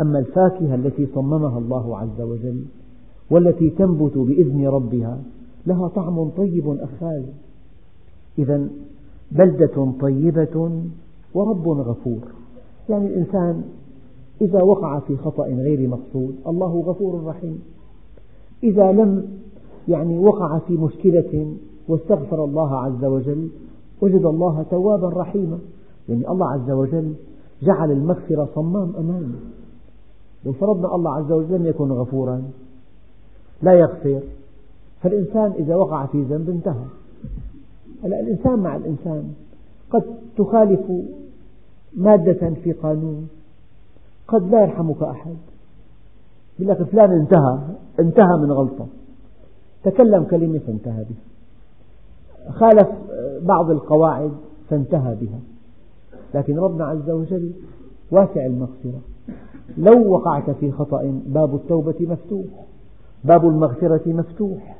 أما 0.00 0.18
الفاكهة 0.18 0.74
التي 0.74 1.06
صممها 1.14 1.58
الله 1.58 1.98
عز 1.98 2.20
وجل 2.20 2.64
والتي 3.30 3.70
تنبت 3.70 4.18
بإذن 4.18 4.66
ربها 4.66 5.18
لها 5.66 5.88
طعم 5.88 6.28
طيب 6.28 6.68
أخاذ. 6.68 7.22
إذا 8.38 8.68
بلدة 9.32 9.92
طيبة 10.00 10.82
ورب 11.34 11.68
غفور. 11.68 12.20
يعني 12.88 13.06
الإنسان 13.06 13.64
إذا 14.40 14.62
وقع 14.62 14.98
في 14.98 15.16
خطأ 15.16 15.44
غير 15.44 15.88
مقصود 15.88 16.36
الله 16.46 16.80
غفور 16.86 17.24
رحيم. 17.24 17.62
إذا 18.62 18.92
لم 18.92 19.28
يعني 19.88 20.18
وقع 20.18 20.58
في 20.58 20.72
مشكلة 20.72 21.54
واستغفر 21.88 22.44
الله 22.44 22.76
عز 22.76 23.04
وجل 23.04 23.48
وجد 24.00 24.24
الله 24.24 24.62
توابا 24.70 25.08
رحيما. 25.08 25.58
يعني 26.08 26.30
الله 26.30 26.46
عز 26.46 26.70
وجل 26.70 27.14
جعل 27.62 27.90
المغفرة 27.90 28.48
صمام 28.54 28.92
أمامه. 28.98 29.38
لو 30.44 30.52
فرضنا 30.52 30.94
الله 30.94 31.14
عز 31.14 31.32
وجل 31.32 31.54
لم 31.54 31.66
يكن 31.66 31.92
غفورا 31.92 32.42
لا 33.62 33.72
يغفر 33.72 34.20
فالإنسان 35.00 35.52
إذا 35.58 35.76
وقع 35.76 36.06
في 36.06 36.22
ذنب 36.22 36.50
انتهى. 36.50 36.84
الإنسان 38.04 38.58
مع 38.58 38.76
الإنسان 38.76 39.32
قد 39.90 40.02
تخالف 40.36 40.80
مادة 41.96 42.54
في 42.64 42.72
قانون. 42.72 43.28
قد 44.28 44.50
لا 44.50 44.62
يرحمك 44.62 45.02
أحد. 45.02 45.36
يقول 46.58 46.72
لك 46.72 46.82
فلان 46.82 47.10
انتهى 47.10 47.58
انتهى 48.00 48.36
من 48.38 48.52
غلطة. 48.52 48.86
تكلم 49.84 50.24
كلمة 50.24 50.58
فانتهى 50.58 51.04
بها. 51.04 52.52
خالف 52.52 52.88
بعض 53.42 53.70
القواعد 53.70 54.32
فانتهى 54.70 55.14
بها. 55.14 55.40
لكن 56.34 56.58
ربنا 56.58 56.84
عز 56.84 57.10
وجل 57.10 57.52
واسع 58.10 58.46
المغفرة. 58.46 59.00
لو 59.78 60.12
وقعت 60.12 60.50
في 60.50 60.72
خطأ 60.72 61.20
باب 61.26 61.54
التوبة 61.54 61.94
مفتوح. 62.00 62.66
باب 63.24 63.44
المغفرة 63.48 64.12
مفتوح. 64.12 64.78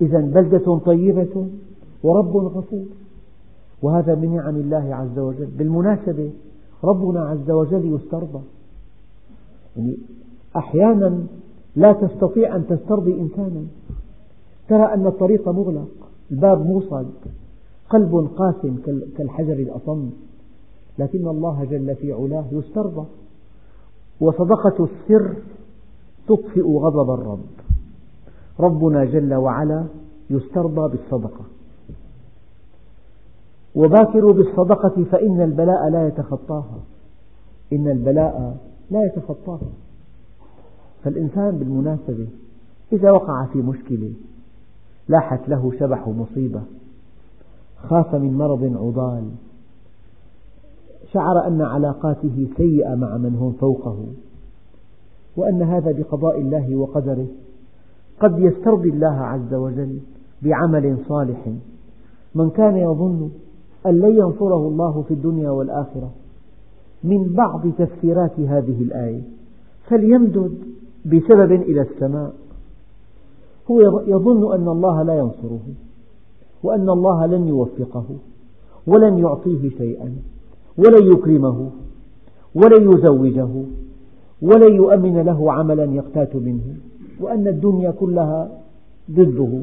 إذا 0.00 0.20
بلدة 0.20 0.78
طيبة 0.78 1.48
ورب 2.02 2.36
غفور. 2.36 2.86
وهذا 3.82 4.14
من 4.14 4.36
نعم 4.36 4.56
الله 4.56 4.94
عز 4.94 5.18
وجل. 5.18 5.46
بالمناسبة 5.58 6.30
ربنا 6.84 7.20
عز 7.20 7.50
وجل 7.50 7.94
يسترضى. 7.94 8.40
يعني 9.76 9.96
أحيانا 10.56 11.26
لا 11.76 11.92
تستطيع 11.92 12.56
أن 12.56 12.66
تسترضي 12.66 13.20
إنسانا. 13.20 13.64
ترى 14.68 14.94
أن 14.94 15.06
الطريق 15.06 15.48
مغلق 15.48 15.88
الباب 16.30 16.66
موصد 16.66 17.10
قلب 17.90 18.28
قاسم 18.36 18.76
كالحجر 19.16 19.52
الأصم. 19.52 20.10
لكن 20.98 21.28
الله 21.28 21.64
جل 21.64 21.94
في 21.94 22.12
علاه 22.12 22.44
يسترضى. 22.52 23.06
وصدقة 24.20 24.84
السر 24.84 25.34
تطفئ 26.28 26.78
غضب 26.78 27.10
الرب. 27.10 27.44
ربنا 28.60 29.04
جل 29.04 29.34
وعلا 29.34 29.84
يسترضى 30.30 30.96
بالصدقة. 30.96 31.44
وباكروا 33.74 34.32
بالصدقة 34.32 35.04
فإن 35.04 35.40
البلاء 35.40 35.88
لا 35.88 36.06
يتخطاها. 36.06 36.80
إن 37.72 37.88
البلاء 37.88 38.56
لا 38.90 39.00
يتخطاها. 39.04 39.70
فالإنسان 41.04 41.58
بالمناسبة 41.58 42.28
إذا 42.92 43.10
وقع 43.10 43.46
في 43.52 43.58
مشكلة 43.58 44.12
لاحت 45.08 45.48
له 45.48 45.72
شبح 45.80 46.08
مصيبة 46.08 46.62
خاف 47.76 48.14
من 48.14 48.38
مرض 48.38 48.76
عضال 48.76 49.30
شعر 51.12 51.46
أن 51.46 51.62
علاقاته 51.62 52.48
سيئة 52.56 52.94
مع 52.94 53.16
من 53.16 53.34
هم 53.34 53.52
فوقه 53.52 54.06
وأن 55.36 55.62
هذا 55.62 55.92
بقضاء 55.92 56.40
الله 56.40 56.76
وقدره 56.76 57.26
قد 58.20 58.38
يسترضي 58.38 58.88
الله 58.88 59.20
عز 59.20 59.54
وجل 59.54 60.00
بعمل 60.42 60.98
صالح. 61.08 61.48
من 62.34 62.50
كان 62.50 62.76
يظن 62.76 63.30
أن 63.86 63.98
لن 63.98 64.16
ينصره 64.16 64.68
الله 64.68 65.02
في 65.08 65.14
الدنيا 65.14 65.50
والآخرة 65.50 66.10
من 67.04 67.32
بعض 67.32 67.62
تفسيرات 67.78 68.40
هذه 68.40 68.82
الآية 68.82 69.22
فليمدد 69.88 70.58
بسبب 71.06 71.52
إلى 71.52 71.80
السماء. 71.82 72.34
هو 73.70 74.00
يظن 74.06 74.54
أن 74.54 74.68
الله 74.68 75.02
لا 75.02 75.18
ينصره 75.18 75.60
وأن 76.62 76.90
الله 76.90 77.26
لن 77.26 77.48
يوفقه 77.48 78.04
ولن 78.86 79.18
يعطيه 79.18 79.70
شيئا 79.70 80.16
ولن 80.78 81.12
يكرمه 81.12 81.70
ولن 82.54 82.92
يزوجه 82.92 83.48
ولن 84.42 84.74
يؤمن 84.74 85.18
له 85.18 85.52
عملا 85.52 85.84
يقتات 85.84 86.36
منه 86.36 86.76
وأن 87.20 87.48
الدنيا 87.48 87.90
كلها 87.90 88.50
ضده 89.10 89.62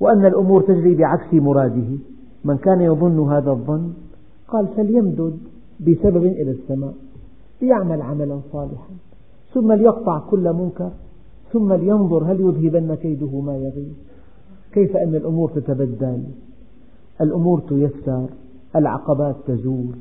وأن 0.00 0.26
الأمور 0.26 0.62
تجري 0.62 0.94
بعكس 0.94 1.34
مراده. 1.34 1.98
من 2.44 2.56
كان 2.56 2.80
يظن 2.80 3.32
هذا 3.32 3.50
الظن 3.50 3.92
قال 4.48 4.68
فليمدد 4.76 5.38
بسبب 5.80 6.24
إلى 6.24 6.50
السماء 6.50 6.94
ليعمل 7.62 8.02
عملا 8.02 8.40
صالحا 8.52 8.94
ثم 9.54 9.72
ليقطع 9.72 10.18
كل 10.18 10.52
منكر 10.52 10.90
ثم 11.52 11.72
لينظر 11.72 12.24
هل 12.24 12.40
يذهبن 12.40 12.94
كيده 12.94 13.40
ما 13.40 13.56
يغيظ 13.56 13.92
كيف 14.72 14.96
أن 14.96 15.14
الأمور 15.14 15.50
تتبدل؟ 15.50 16.24
الأمور 17.20 17.60
تيسر 17.60 18.26
العقبات 18.76 19.36
تزول 19.46 19.94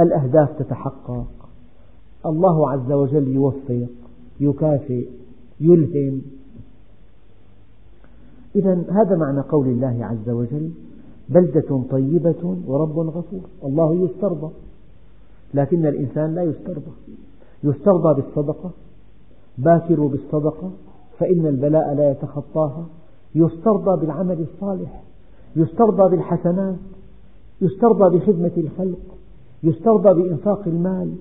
الأهداف 0.00 0.58
تتحقق. 0.58 1.26
الله 2.26 2.70
عز 2.70 2.92
وجل 2.92 3.28
يوفق 3.28 3.86
يكافئ 4.40 5.08
يلهم. 5.60 6.22
إذا 8.56 8.84
هذا 8.90 9.16
معنى 9.16 9.40
قول 9.40 9.68
الله 9.68 10.04
عز 10.04 10.30
وجل 10.30 10.70
بلدة 11.28 11.82
طيبة 11.90 12.56
ورب 12.66 12.98
غفور. 12.98 13.40
الله 13.64 13.94
يسترضى. 13.94 14.52
لكن 15.54 15.86
الإنسان 15.86 16.34
لا 16.34 16.42
يسترضى. 16.42 16.92
يسترضى 17.64 18.22
بالصدقة 18.22 18.70
باكروا 19.58 20.08
بالصدقة 20.08 20.70
فإن 21.18 21.46
البلاء 21.46 21.94
لا 21.94 22.10
يتخطاها. 22.10 22.86
يسترضى 23.34 24.00
بالعمل 24.00 24.40
الصالح 24.40 25.02
يسترضى 25.56 26.16
بالحسنات 26.16 26.76
يسترضى 27.60 28.18
بخدمة 28.18 28.50
الخلق 28.56 28.98
يسترضى 29.62 30.22
بإنفاق 30.22 30.62
المال. 30.66 31.14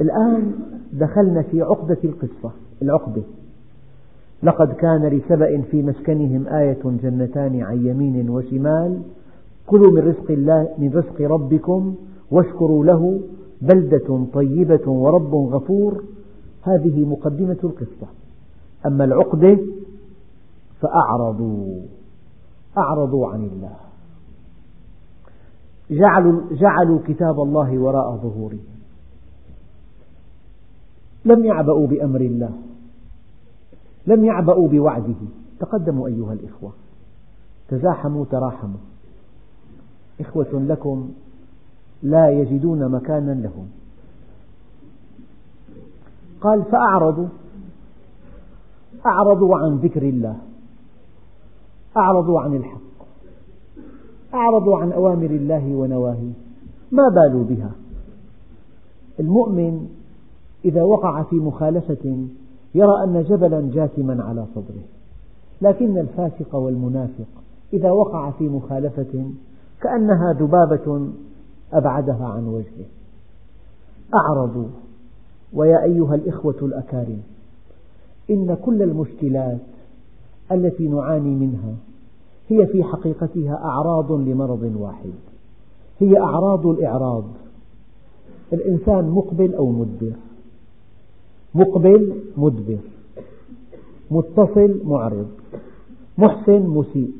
الآن 0.00 0.52
دخلنا 0.92 1.42
في 1.42 1.62
عقدة 1.62 1.98
القصة 2.04 2.50
العقدة. 2.82 3.22
لقد 4.42 4.72
كان 4.72 5.06
لسبأ 5.06 5.62
في 5.62 5.82
مسكنهم 5.82 6.46
آية 6.48 6.82
جنتان 6.84 7.60
عن 7.62 7.86
يمين 7.86 8.30
وشمال. 8.30 9.02
كلوا 9.66 9.90
من 9.90 10.08
رزق 10.08 10.30
الله 10.30 10.68
من 10.78 10.92
رزق 10.92 11.20
ربكم 11.20 11.94
واشكروا 12.30 12.84
له 12.84 13.20
بلدة 13.62 14.26
طيبة 14.32 14.88
ورب 14.90 15.34
غفور. 15.34 16.04
هذه 16.62 17.04
مقدمة 17.04 17.58
القصة. 17.64 18.08
أما 18.86 19.04
العقدة 19.04 19.58
فأعرضوا 20.80 21.80
أعرضوا 22.78 23.28
عن 23.28 23.44
الله. 23.44 23.76
جعلوا, 25.90 26.40
جعلوا 26.52 26.98
كتاب 27.06 27.40
الله 27.40 27.78
وراء 27.78 28.16
ظهورهم 28.16 28.66
لم 31.24 31.44
يعبأوا 31.44 31.86
بأمر 31.86 32.20
الله. 32.20 32.50
لم 34.06 34.24
يعبأوا 34.24 34.68
بوعده. 34.68 35.14
تقدموا 35.60 36.08
أيها 36.08 36.32
الإخوة. 36.32 36.72
تزاحموا 37.68 38.24
تراحموا. 38.24 38.80
إخوة 40.20 40.48
لكم 40.52 41.08
لا 42.02 42.30
يجدون 42.30 42.88
مكانا 42.88 43.32
لهم. 43.32 43.68
قال 46.40 46.64
فأعرضوا. 46.64 47.28
أعرضوا 49.06 49.56
عن 49.56 49.76
ذكر 49.76 50.02
الله. 50.02 50.36
أعرضوا 51.96 52.40
عن 52.40 52.56
الحق. 52.56 52.80
أعرضوا 54.34 54.78
عن 54.78 54.92
أوامر 54.92 55.30
الله 55.30 55.74
ونواهيه. 55.74 56.32
ما 56.92 57.08
بالوا 57.08 57.44
بها؟ 57.44 57.70
المؤمن 59.20 59.88
إذا 60.64 60.82
وقع 60.82 61.22
في 61.22 61.36
مخالفة 61.36 62.26
يرى 62.76 63.04
أن 63.04 63.22
جبلا 63.22 63.70
جاثما 63.74 64.24
على 64.24 64.46
صدره. 64.54 64.84
لكن 65.62 65.98
الفاسق 65.98 66.54
والمنافق 66.54 67.26
إذا 67.72 67.90
وقع 67.90 68.30
في 68.30 68.48
مخالفة 68.48 69.30
كأنها 69.80 70.32
ذبابة 70.32 71.08
أبعدها 71.72 72.26
عن 72.26 72.46
وجهه. 72.46 72.86
أعرضوا 74.14 74.68
ويا 75.52 75.82
أيها 75.82 76.14
الإخوة 76.14 76.56
الأكارم 76.62 77.22
إن 78.30 78.54
كل 78.54 78.82
المشكلات 78.82 79.60
التي 80.52 80.88
نعاني 80.88 81.34
منها 81.34 81.74
هي 82.48 82.66
في 82.66 82.82
حقيقتها 82.84 83.64
أعراض 83.64 84.12
لمرض 84.12 84.72
واحد 84.76 85.12
هي 85.98 86.20
أعراض 86.20 86.66
الإعراض. 86.66 87.24
الإنسان 88.52 89.10
مقبل 89.10 89.54
أو 89.54 89.70
مدبر. 89.70 90.12
مقبل 91.56 92.14
مدبر. 92.36 92.78
متصل 94.10 94.80
معرض. 94.84 95.28
محسن 96.18 96.66
مسيء. 96.66 97.10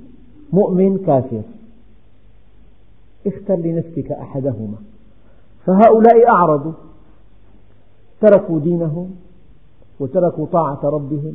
مؤمن 0.52 0.98
كافر. 0.98 1.42
اختر 3.26 3.56
لنفسك 3.56 4.12
أحدهما. 4.12 4.78
فهؤلاء 5.66 6.28
أعرضوا. 6.28 6.72
تركوا 8.20 8.60
دينهم 8.60 9.10
وتركوا 10.00 10.46
طاعة 10.46 10.80
ربهم 10.84 11.34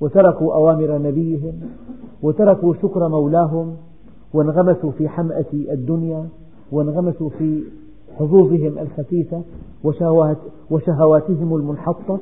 وتركوا 0.00 0.54
أوامر 0.54 0.98
نبيهم 0.98 1.60
وتركوا 2.22 2.74
شكر 2.74 3.08
مولاهم 3.08 3.76
وانغمسوا 4.34 4.90
في 4.90 5.08
حمأة 5.08 5.52
الدنيا 5.52 6.28
وانغمسوا 6.72 7.30
في 7.38 7.62
حظوظهم 8.18 8.78
الخسيسة 8.78 9.42
وشهواتهم 10.70 11.54
المنحطة 11.54 12.20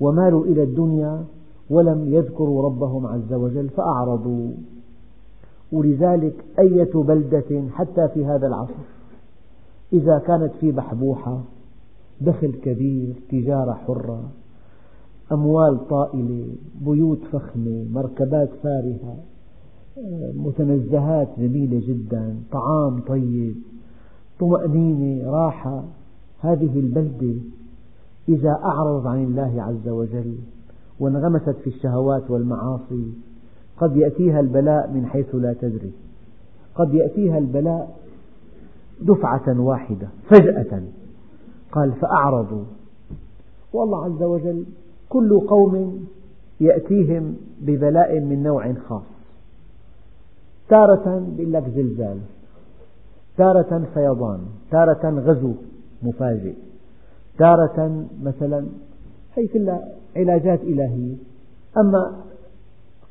ومالوا 0.00 0.44
إلى 0.44 0.62
الدنيا 0.62 1.24
ولم 1.70 2.14
يذكروا 2.14 2.62
ربهم 2.62 3.06
عز 3.06 3.32
وجل 3.32 3.68
فأعرضوا. 3.68 4.50
ولذلك 5.72 6.44
أية 6.58 6.90
بلدة 6.94 7.68
حتى 7.70 8.08
في 8.08 8.26
هذا 8.26 8.46
العصر 8.46 8.84
إذا 9.92 10.18
كانت 10.18 10.52
في 10.60 10.72
بحبوحة 10.72 11.40
دخل 12.20 12.52
كبير 12.52 13.14
تجارة 13.30 13.72
حرة 13.72 14.30
أموال 15.32 15.88
طائلة 15.88 16.46
بيوت 16.86 17.24
فخمة 17.32 17.86
مركبات 17.92 18.50
فارهة 18.62 19.16
متنزهات 20.34 21.28
جميلة 21.38 21.80
جدا 21.88 22.36
طعام 22.52 23.00
طيب. 23.00 23.56
طمأنينة 24.40 25.30
راحة 25.30 25.84
هذه 26.40 26.80
البلدة 26.80 27.34
إذا 28.28 28.50
أعرض 28.64 29.06
عن 29.06 29.24
الله 29.24 29.62
عز 29.62 29.88
وجل 29.88 30.38
وانغمست 31.00 31.56
في 31.64 31.66
الشهوات 31.66 32.30
والمعاصي 32.30 33.12
قد 33.76 33.96
يأتيها 33.96 34.40
البلاء 34.40 34.90
من 34.92 35.06
حيث 35.06 35.34
لا 35.34 35.52
تدري. 35.52 35.92
قد 36.74 36.94
يأتيها 36.94 37.38
البلاء 37.38 37.96
دفعة 39.02 39.60
واحدة 39.60 40.08
فجأة. 40.30 40.82
قال 41.72 41.92
فأعرضوا. 41.92 42.64
والله 43.72 44.04
عز 44.04 44.22
وجل 44.22 44.64
كل 45.08 45.40
قوم 45.40 46.04
يأتيهم 46.60 47.36
ببلاء 47.60 48.20
من 48.20 48.42
نوع 48.42 48.72
خاص. 48.72 49.02
تارة 50.68 51.26
يقول 51.36 51.52
لك 51.52 51.64
زلزال 51.76 52.18
تارة 53.38 53.84
فيضان 53.94 54.40
تارة 54.70 55.10
غزو 55.10 55.52
مفاجئ. 56.02 56.54
تارة 57.38 58.06
مثلا 58.22 58.66
هي 59.34 59.46
كلها 59.46 59.88
علاجات 60.16 60.60
إلهية. 60.62 61.16
أما 61.76 62.16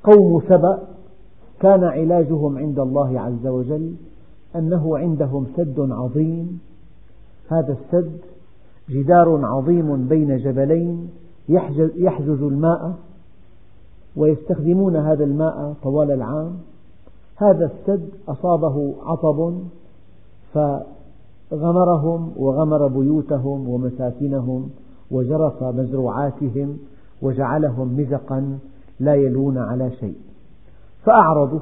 قوم 0.03 0.41
سبأ 0.49 0.79
كان 1.59 1.83
علاجهم 1.83 2.57
عند 2.57 2.79
الله 2.79 3.19
عز 3.19 3.47
وجل 3.47 3.95
أنه 4.55 4.97
عندهم 4.97 5.47
سد 5.57 5.79
عظيم. 5.79 6.59
هذا 7.49 7.77
السد 7.79 8.19
جدار 8.89 9.45
عظيم 9.45 10.07
بين 10.07 10.37
جبلين 10.37 11.09
يحجز 11.95 12.41
الماء 12.41 12.95
ويستخدمون 14.15 14.95
هذا 14.95 15.23
الماء 15.23 15.73
طوال 15.83 16.11
العام. 16.11 16.57
هذا 17.35 17.65
السد 17.65 18.09
أصابه 18.27 18.95
عطب 19.03 19.59
فغمرهم 21.49 22.31
وغمر 22.37 22.87
بيوتهم 22.87 23.69
ومساكنهم 23.69 24.69
وجرف 25.11 25.63
مزروعاتهم 25.63 26.77
وجعلهم 27.21 27.99
مزقا 27.99 28.59
لا 28.99 29.15
يلون 29.15 29.57
على 29.57 29.91
شيء. 29.91 30.15
فأعرضوا 31.03 31.59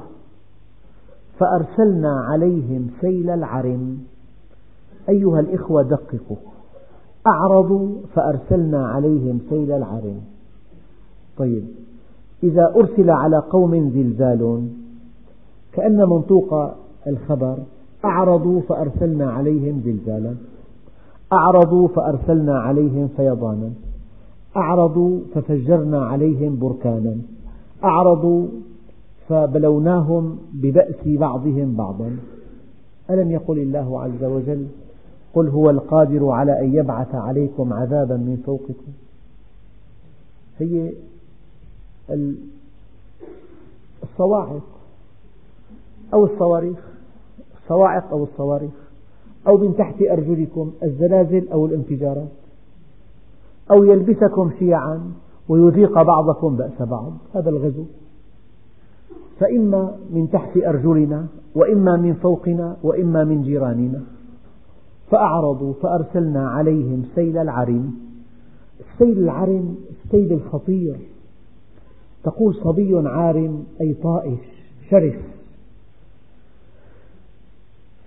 فأرسلنا 1.38 2.20
عليهم 2.20 2.90
سيل 3.00 3.30
العرم. 3.30 3.98
أيها 5.08 5.40
الإخوة 5.40 5.82
دققوا. 5.82 6.36
أعرضوا 7.26 7.88
فأرسلنا 8.14 8.86
عليهم 8.86 9.40
سيل 9.48 9.72
العرم. 9.72 10.20
طيب 11.38 11.64
إذا 12.42 12.74
أرسل 12.76 13.10
على 13.10 13.38
قوم 13.38 13.90
زلزال 13.90 14.68
كأن 15.72 15.96
منطوق 15.96 16.74
الخبر 17.06 17.58
أعرضوا 18.04 18.60
فأرسلنا 18.60 19.32
عليهم 19.32 19.82
زلزالا 19.84 20.34
أعرضوا 21.32 21.88
فأرسلنا 21.88 22.58
عليهم 22.58 23.08
فيضانا. 23.16 23.72
أعرضوا 24.56 25.20
ففجرنا 25.34 26.06
عليهم 26.06 26.58
بركانا. 26.58 27.16
أعرضوا 27.84 28.48
فبلوناهم 29.28 30.38
ببأس 30.52 31.06
بعضهم 31.06 31.76
بعضا. 31.76 32.16
ألم 33.10 33.30
يقل 33.30 33.58
الله 33.58 34.00
عز 34.00 34.24
وجل 34.24 34.66
قل 35.34 35.48
هو 35.48 35.70
القادر 35.70 36.28
على 36.30 36.60
أن 36.60 36.74
يبعث 36.74 37.14
عليكم 37.14 37.72
عذابا 37.72 38.16
من 38.16 38.42
فوقكم؟ 38.46 38.92
هي 40.58 40.92
الصواعق 44.02 44.62
أو 46.14 46.24
الصواريخ. 46.24 46.95
الصواعق 47.66 48.10
أو 48.10 48.24
الصواريخ 48.24 48.70
أو 49.46 49.56
من 49.56 49.76
تحت 49.76 50.02
أرجلكم 50.02 50.72
الزلازل 50.82 51.48
أو 51.48 51.66
الانفجارات 51.66 52.28
أو 53.70 53.84
يلبسكم 53.84 54.50
شيعا 54.58 55.12
ويذيق 55.48 56.02
بعضكم 56.02 56.56
بأس 56.56 56.82
بعض. 56.82 57.12
هذا 57.34 57.50
الغزو. 57.50 57.84
فإما 59.40 59.96
من 60.10 60.30
تحت 60.30 60.56
أرجلنا 60.56 61.26
وإما 61.54 61.96
من 61.96 62.14
فوقنا 62.14 62.76
وإما 62.82 63.24
من 63.24 63.42
جيراننا. 63.42 64.02
فأعرضوا 65.10 65.72
فأرسلنا 65.72 66.48
عليهم 66.48 67.02
سيل 67.14 67.38
العرم. 67.38 67.94
السيل 68.80 69.18
العرم 69.18 69.76
السيل 69.90 70.32
الخطير. 70.32 70.96
تقول 72.24 72.54
صبي 72.54 73.08
عارم 73.08 73.64
أي 73.80 73.94
طائش 73.94 74.40
شرس 74.90 75.35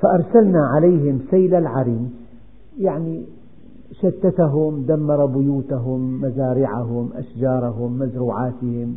فأرسلنا 0.01 0.67
عليهم 0.67 1.19
سيل 1.31 1.55
العرم 1.55 2.09
يعني 2.79 3.23
شتتهم 3.91 4.81
دمر 4.81 5.25
بيوتهم 5.25 6.21
مزارعهم 6.21 7.09
أشجارهم 7.15 7.99
مزروعاتهم 7.99 8.95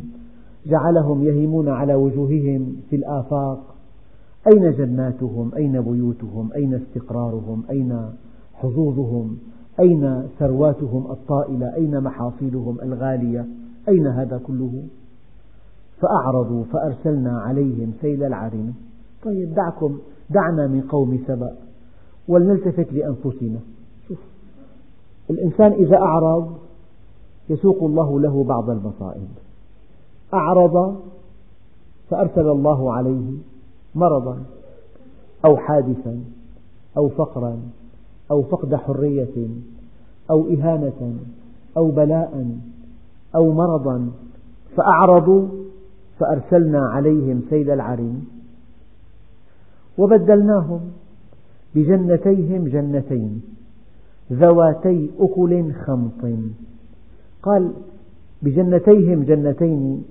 جعلهم 0.65 1.23
يهيمون 1.23 1.69
على 1.69 1.95
وجوههم 1.95 2.75
في 2.89 2.95
الآفاق. 2.95 3.75
أين 4.53 4.71
جناتهم؟ 4.71 5.51
أين 5.55 5.81
بيوتهم؟ 5.81 6.49
أين 6.55 6.73
استقرارهم؟ 6.73 7.63
أين 7.69 8.09
حظوظهم؟ 8.53 9.37
أين 9.79 10.23
ثرواتهم 10.39 11.11
الطائلة؟ 11.11 11.75
أين 11.75 12.01
محاصيلهم 12.01 12.77
الغالية؟ 12.81 13.45
أين 13.89 14.07
هذا 14.07 14.37
كله؟ 14.37 14.83
فأعرضوا 16.01 16.63
فأرسلنا 16.63 17.39
عليهم 17.39 17.93
سيل 18.01 18.23
العرم 18.23 18.73
طيب 19.23 19.53
دعكم 19.53 19.99
دعنا 20.33 20.67
من 20.67 20.81
قوم 20.81 21.23
سبأ 21.27 21.55
ولنلتفت 22.27 22.93
لأنفسنا. 22.93 23.59
شوف 24.07 24.17
الإنسان 25.29 25.71
إذا 25.71 25.97
أعرض 25.97 26.57
يسوق 27.49 27.83
الله 27.83 28.19
له 28.19 28.43
بعض 28.43 28.69
المصائب. 28.69 29.27
أعرض 30.33 31.01
فأرسل 32.09 32.49
الله 32.49 32.93
عليه 32.93 33.31
مرضا 33.95 34.37
أو 35.45 35.57
حادثا 35.57 36.19
أو 36.97 37.09
فقرا 37.09 37.59
أو 38.31 38.43
فقد 38.43 38.75
حرية 38.75 39.47
أو 40.31 40.47
إهانة 40.47 41.15
أو 41.77 41.91
بلاء 41.91 42.57
أو 43.35 43.51
مرضا. 43.51 44.11
فأعرضوا 44.75 45.47
فأرسلنا 46.19 46.89
عليهم 46.89 47.41
سيل 47.49 47.69
العرم 47.71 48.23
وبدلناهم 49.97 50.81
بجنتيهم 51.75 52.67
جنتين 52.67 53.41
ذواتي 54.31 55.11
أكل 55.19 55.73
خمط. 55.73 56.21
قال 57.43 57.71
بجنتيهم 58.41 59.23
جنتين 59.23 60.03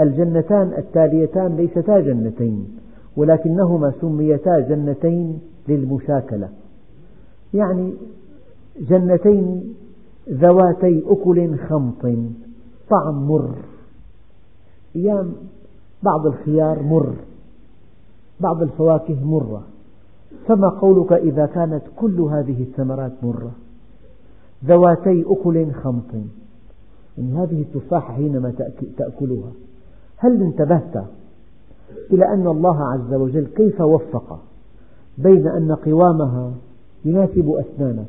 الجنتان 0.00 0.72
التاليتان 0.78 1.56
ليستا 1.56 2.00
جنتين 2.00 2.68
ولكنهما 3.16 3.92
سميتا 4.00 4.60
جنتين 4.60 5.38
للمشاكلة. 5.68 6.48
يعني 7.54 7.94
جنتين 8.80 9.74
ذواتي 10.30 11.02
أكل 11.06 11.58
خمط 11.58 12.02
طعم 12.90 13.28
مر. 13.28 13.54
أيام 14.96 15.32
بعض 16.02 16.26
الخيار 16.26 16.82
مر. 16.82 17.14
بعض 18.40 18.62
الفواكه 18.62 19.24
مرة. 19.24 19.62
فما 20.46 20.68
قولك 20.68 21.12
إذا 21.12 21.46
كانت 21.46 21.82
كل 21.96 22.20
هذه 22.20 22.62
الثمرات 22.62 23.12
مرة؟ 23.22 23.50
ذواتي 24.64 25.24
أكل 25.26 25.72
خمط. 25.72 26.14
يعني 27.18 27.32
هذه 27.32 27.62
التفاحة 27.62 28.14
حينما 28.14 28.52
تأكلها. 28.96 29.50
هل 30.16 30.42
انتبهت 30.42 31.04
إلى 32.10 32.34
أن 32.34 32.46
الله 32.46 32.84
عز 32.84 33.14
وجل 33.14 33.46
كيف 33.46 33.80
وفق 33.80 34.40
بين 35.18 35.48
أن 35.48 35.72
قوامها 35.72 36.52
يناسب 37.04 37.50
أسنانك 37.50 38.06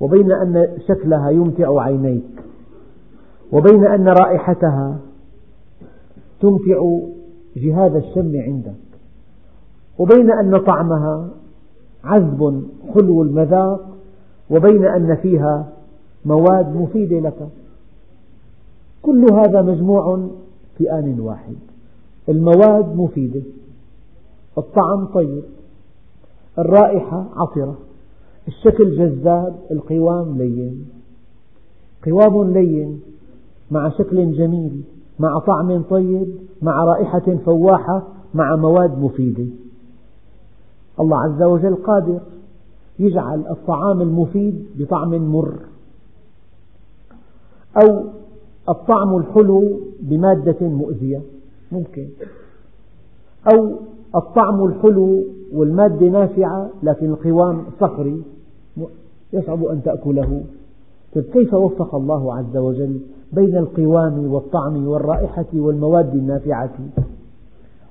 وبين 0.00 0.32
أن 0.32 0.78
شكلها 0.88 1.30
يمتع 1.30 1.82
عينيك 1.82 2.42
وبين 3.52 3.86
أن 3.86 4.08
رائحتها 4.08 4.98
تمتع 6.40 6.98
جهاز 7.56 7.94
الشم 7.94 8.32
عندك. 8.36 8.74
وبين 9.98 10.30
أن 10.30 10.58
طعمها 10.58 11.28
عذب 12.04 12.66
خلو 12.94 13.22
المذاق 13.22 13.96
وبين 14.50 14.84
أن 14.84 15.16
فيها 15.16 15.72
مواد 16.24 16.76
مفيدة 16.76 17.20
لك. 17.20 17.48
كل 19.02 19.26
هذا 19.32 19.62
مجموع 19.62 20.28
في 20.78 20.92
آن 20.92 21.20
واحد. 21.20 21.56
المواد 22.28 22.96
مفيدة 22.96 23.42
الطعم 24.58 25.04
طيب 25.04 25.42
الرائحة 26.58 27.26
عطرة 27.36 27.78
الشكل 28.48 28.96
جذاب 28.98 29.56
القوام 29.70 30.38
لين. 30.38 30.88
قوام 32.06 32.52
لين 32.52 33.00
مع 33.70 33.88
شكل 33.88 34.32
جميل. 34.32 34.82
مع 35.18 35.38
طعم 35.38 35.82
طيب 35.82 36.34
مع 36.62 36.84
رائحة 36.84 37.36
فواحة 37.44 38.02
مع 38.34 38.56
مواد 38.56 38.98
مفيدة. 38.98 39.46
الله 41.00 41.18
عز 41.24 41.42
وجل 41.42 41.74
قادر 41.74 42.20
يجعل 42.98 43.46
الطعام 43.50 44.00
المفيد 44.00 44.66
بطعم 44.78 45.32
مر 45.32 45.54
أو 47.82 48.04
الطعم 48.68 49.16
الحلو 49.16 49.80
بمادة 50.00 50.66
مؤذية 50.68 51.22
ممكن. 51.72 52.08
أو 53.52 53.70
الطعم 54.16 54.64
الحلو 54.64 55.24
والمادة 55.52 56.06
نافعة 56.06 56.70
لكن 56.82 57.10
القوام 57.10 57.64
صخري 57.80 58.22
يصعب 59.32 59.64
أن 59.64 59.82
تأكله. 59.82 60.42
طيب 61.14 61.24
كيف 61.24 61.54
وفق 61.54 61.94
الله 61.94 62.34
عز 62.34 62.56
وجل؟ 62.56 63.00
بين 63.32 63.56
القوام 63.56 64.32
والطعم 64.32 64.86
والرائحة 64.86 65.46
والمواد 65.54 66.14
النافعة 66.14 66.74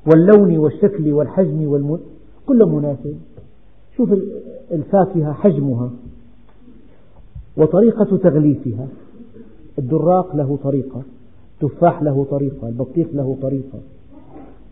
واللون 0.07 0.57
والشكل 0.57 1.13
والحجم 1.13 1.67
والم... 1.67 1.99
كل 2.47 2.65
مناسب. 2.65 3.17
شوف 3.97 4.13
الفاكهة 4.71 5.33
حجمها 5.33 5.89
وطريقة 7.57 8.17
تغليفها. 8.17 8.87
الدراق 9.79 10.35
له 10.35 10.57
طريقة 10.63 11.01
التفاح 11.63 12.03
له 12.03 12.25
طريقة 12.31 12.67
البطيخ 12.67 13.07
له 13.13 13.37
طريقة. 13.41 13.79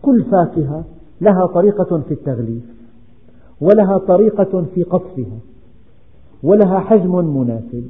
كل 0.02 0.24
فاكهة 0.24 0.84
لها 1.20 1.46
طريقة 1.46 1.98
في 2.08 2.14
التغليف 2.14 2.62
ولها 3.60 3.98
طريقة 3.98 4.64
في 4.74 4.82
قطفها 4.82 5.38
ولها 6.42 6.78
حجم 6.78 7.36
مناسب. 7.36 7.88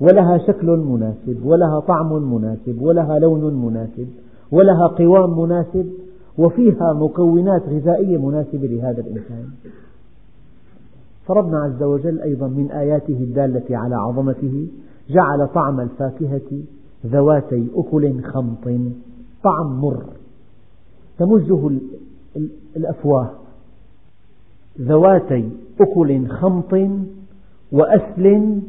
ولها 0.00 0.38
شكل 0.38 0.66
مناسب 0.66 1.44
ولها 1.44 1.80
طعم 1.80 2.34
مناسب 2.34 2.82
ولها 2.82 3.18
لون 3.18 3.54
مناسب 3.54 4.08
ولها 4.52 4.86
قوام 4.86 5.40
مناسب 5.40 5.92
وفيها 6.38 6.92
مكونات 6.92 7.62
غذائية 7.68 8.18
مناسبة 8.18 8.66
لهذا 8.66 9.00
الإنسان. 9.00 9.48
فربنا 11.26 11.58
عز 11.58 11.82
وجل 11.82 12.20
أيضا 12.20 12.48
من 12.48 12.70
آياته 12.70 13.18
الدالة 13.20 13.76
على 13.76 13.94
عظمته 13.94 14.66
جعل 15.10 15.48
طعم 15.54 15.80
الفاكهة 15.80 16.60
ذواتي 17.06 17.66
أكل 17.76 18.22
خمط 18.22 18.64
طعم 19.44 19.80
مر. 19.80 20.04
تمزه 21.18 21.70
الأفواه. 22.76 23.30
ذواتي 24.80 25.50
أكل 25.80 26.26
خمط 26.26 26.74
وأسل 27.72 28.60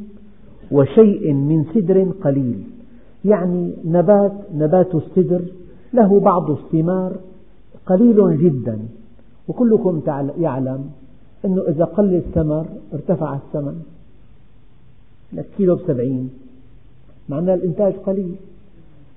وشيء 0.72 1.34
من 1.34 1.66
سدر 1.74 2.12
قليل. 2.24 2.64
يعني 3.26 3.74
نبات 3.86 4.34
نبات 4.56 4.96
السدر 4.96 5.42
له 5.94 6.20
بعض 6.20 6.52
الثمار 6.52 7.16
قليل 7.86 8.38
جدا. 8.38 8.80
وكلكم 9.48 10.02
يعلم 10.38 10.90
أنه 11.46 11.62
إذا 11.68 11.86
قل 11.86 12.16
الثمر 12.16 12.66
ارتفع 12.94 13.36
الثمن. 13.36 13.82
كيلو 15.58 15.76
بسبعين. 15.76 16.30
معناه 17.30 17.54
الإنتاج 17.54 17.94
قليل. 17.94 18.36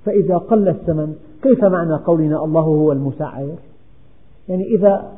فإذا 0.05 0.39
قل 0.39 0.69
الثمن 0.69 1.15
كيف 1.43 1.65
معنى 1.65 1.95
قولنا 1.95 2.45
الله 2.45 2.61
هو 2.61 2.93
المسعر؟ 2.93 3.49
يعني 4.49 4.65
إذا 4.65 5.13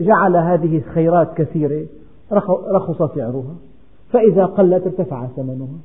جعل 0.00 0.36
هذه 0.36 0.76
الخيرات 0.76 1.34
كثيرة 1.36 1.86
رخص 2.72 3.14
سعرها 3.14 3.54
فإذا 4.12 4.46
قلت 4.46 4.86
ارتفع 4.86 5.26
ثمنها 5.26 5.78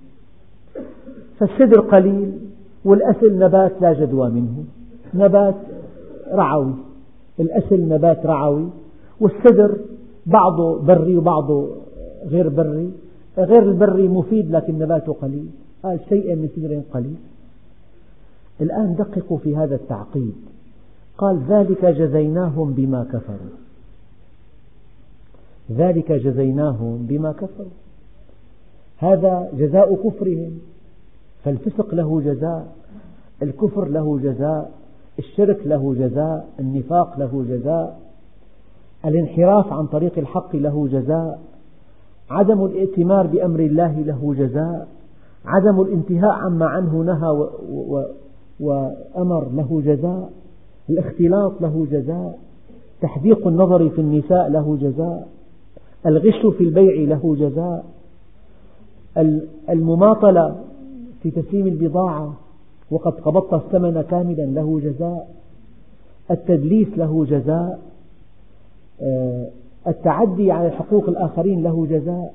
فالسدر 1.40 1.82
قليل 1.82 2.32
والأثل 2.86 3.39
نبات 3.40 3.82
لا 3.82 3.94
جدوى 3.94 4.30
منه. 4.30 4.64
نبات 5.14 5.56
رعوي. 6.32 6.74
الأثل 7.39 7.89
نبات 7.90 8.26
رعوي. 8.26 8.68
والسدر 9.20 9.78
بعضه 10.26 10.80
بري 10.80 11.18
وبعضه 11.18 11.70
غير 12.26 12.50
بري. 12.50 12.92
غير 13.38 13.64
البري 13.64 14.08
مفيد 14.08 14.52
لكن 14.52 14.80
نباته 14.80 15.14
قليل. 15.14 15.50
قال 15.84 16.00
وشيء 16.10 16.36
من 16.36 16.50
سدر 16.56 16.82
قليل. 16.94 17.16
الآن 18.62 18.96
دققوا 18.96 19.38
في 19.38 19.58
هذا 19.58 19.76
التعقيد. 19.76 20.36
قال 21.18 21.42
ذلك 21.50 21.86
جزيناهم 21.86 22.74
بما 22.74 23.04
كفروا. 23.04 23.52
ذلك 25.72 26.12
جزيناهم 26.12 27.06
بما 27.10 27.32
كفروا. 27.32 27.72
هذا 29.02 29.50
جزاء 29.54 29.96
كفرهم 29.96 30.60
فالفسق 31.44 31.96
له 31.96 32.22
جزاء 32.22 32.68
الكفر 33.42 33.88
له 33.88 34.20
جزاء 34.20 34.72
الشرك 35.20 35.68
له 35.68 35.94
جزاء 35.94 36.48
النفاق 36.60 37.20
له 37.20 37.46
جزاء 37.50 38.00
الانحراف 39.06 39.74
عن 39.74 39.88
طريق 39.88 40.18
الحق 40.18 40.56
له 40.56 40.88
جزاء 40.88 41.40
عدم 42.30 42.66
الائتمار 42.66 43.28
بأمر 43.28 43.60
الله 43.60 44.02
له 44.02 44.36
جزاء 44.38 44.88
عدم 45.46 45.82
الانتهاء 45.82 46.32
عما 46.32 46.66
عنه 46.66 47.02
نهى 47.02 47.48
وأمر 48.60 49.50
له 49.50 49.82
جزاء 49.86 50.32
الاختلاط 50.90 51.62
له 51.62 51.88
جزاء 51.92 52.40
تحديق 53.02 53.48
النظر 53.48 53.90
في 53.90 54.02
النساء 54.02 54.50
له 54.50 54.78
جزاء 54.82 55.28
الغش 56.06 56.46
في 56.58 56.64
البيع 56.64 57.10
له 57.10 57.36
جزاء 57.40 57.86
المماطلة 59.69 60.63
في 61.24 61.32
تسليم 61.32 61.67
البضاعة 61.67 62.34
وقد 62.91 63.13
قبضت 63.13 63.54
الثمن 63.54 64.02
كاملا 64.02 64.41
له 64.41 64.80
جزاء. 64.84 65.36
التدليس 66.32 66.88
له 66.97 67.26
جزاء. 67.26 67.80
آه، 69.02 69.47
التعدي 69.88 70.52
على 70.52 70.71
حقوق 70.71 71.10
الآخرين 71.10 71.63
له 71.63 71.88
جزاء. 71.89 72.34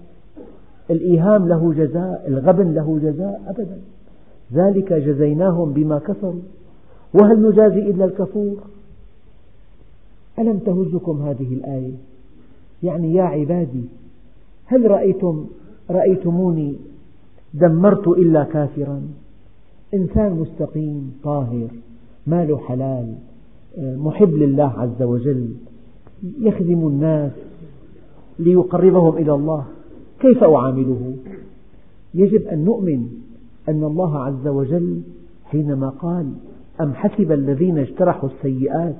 الإيهام 0.90 1.48
له 1.48 1.74
جزاء. 1.76 2.24
الغبن 2.28 2.74
له 2.74 2.98
جزاء. 3.02 3.42
أبدا. 3.48 3.78
ذلك 4.52 4.92
جزيناهم 4.92 5.72
بما 5.72 5.98
كفروا 5.98 6.40
وهل 7.14 7.48
نجازي 7.48 7.90
إلا 7.90 8.04
الكفور؟ 8.04 8.56
ألم 10.38 10.58
تهزكم 10.58 11.22
هذه 11.22 11.54
الآية؟ 11.54 11.92
يعني 12.82 13.14
يا 13.14 13.22
عبادي 13.22 13.84
هل 14.66 14.90
رأيتم 14.90 15.46
رأيتموني 15.90 16.77
دمرت 17.55 18.09
إلا 18.09 18.44
كافرا 18.44 19.03
إنسان 19.94 20.33
مستقيم 20.33 21.12
طاهر 21.25 21.68
ماله 22.27 22.59
حلال 22.59 23.14
محب 23.79 24.31
لله 24.35 24.72
عز 24.77 25.03
وجل 25.03 25.51
يخدم 26.40 26.87
الناس 26.87 27.33
ليقربهم 28.38 29.16
إلى 29.16 29.35
الله 29.35 29.64
كيف 30.20 30.44
أعامله؟ 30.44 31.16
يجب 32.14 32.46
أن 32.46 32.64
نؤمن 32.64 33.09
أن 33.68 33.85
الله 33.85 34.18
عز 34.18 34.49
وجل 34.49 35.01
حينما 35.44 35.88
قال 35.88 36.33
أم 36.81 36.94
حسب 36.94 37.33
الذين 37.33 37.79
اجترحوا 37.79 38.29
السيئات 38.29 38.96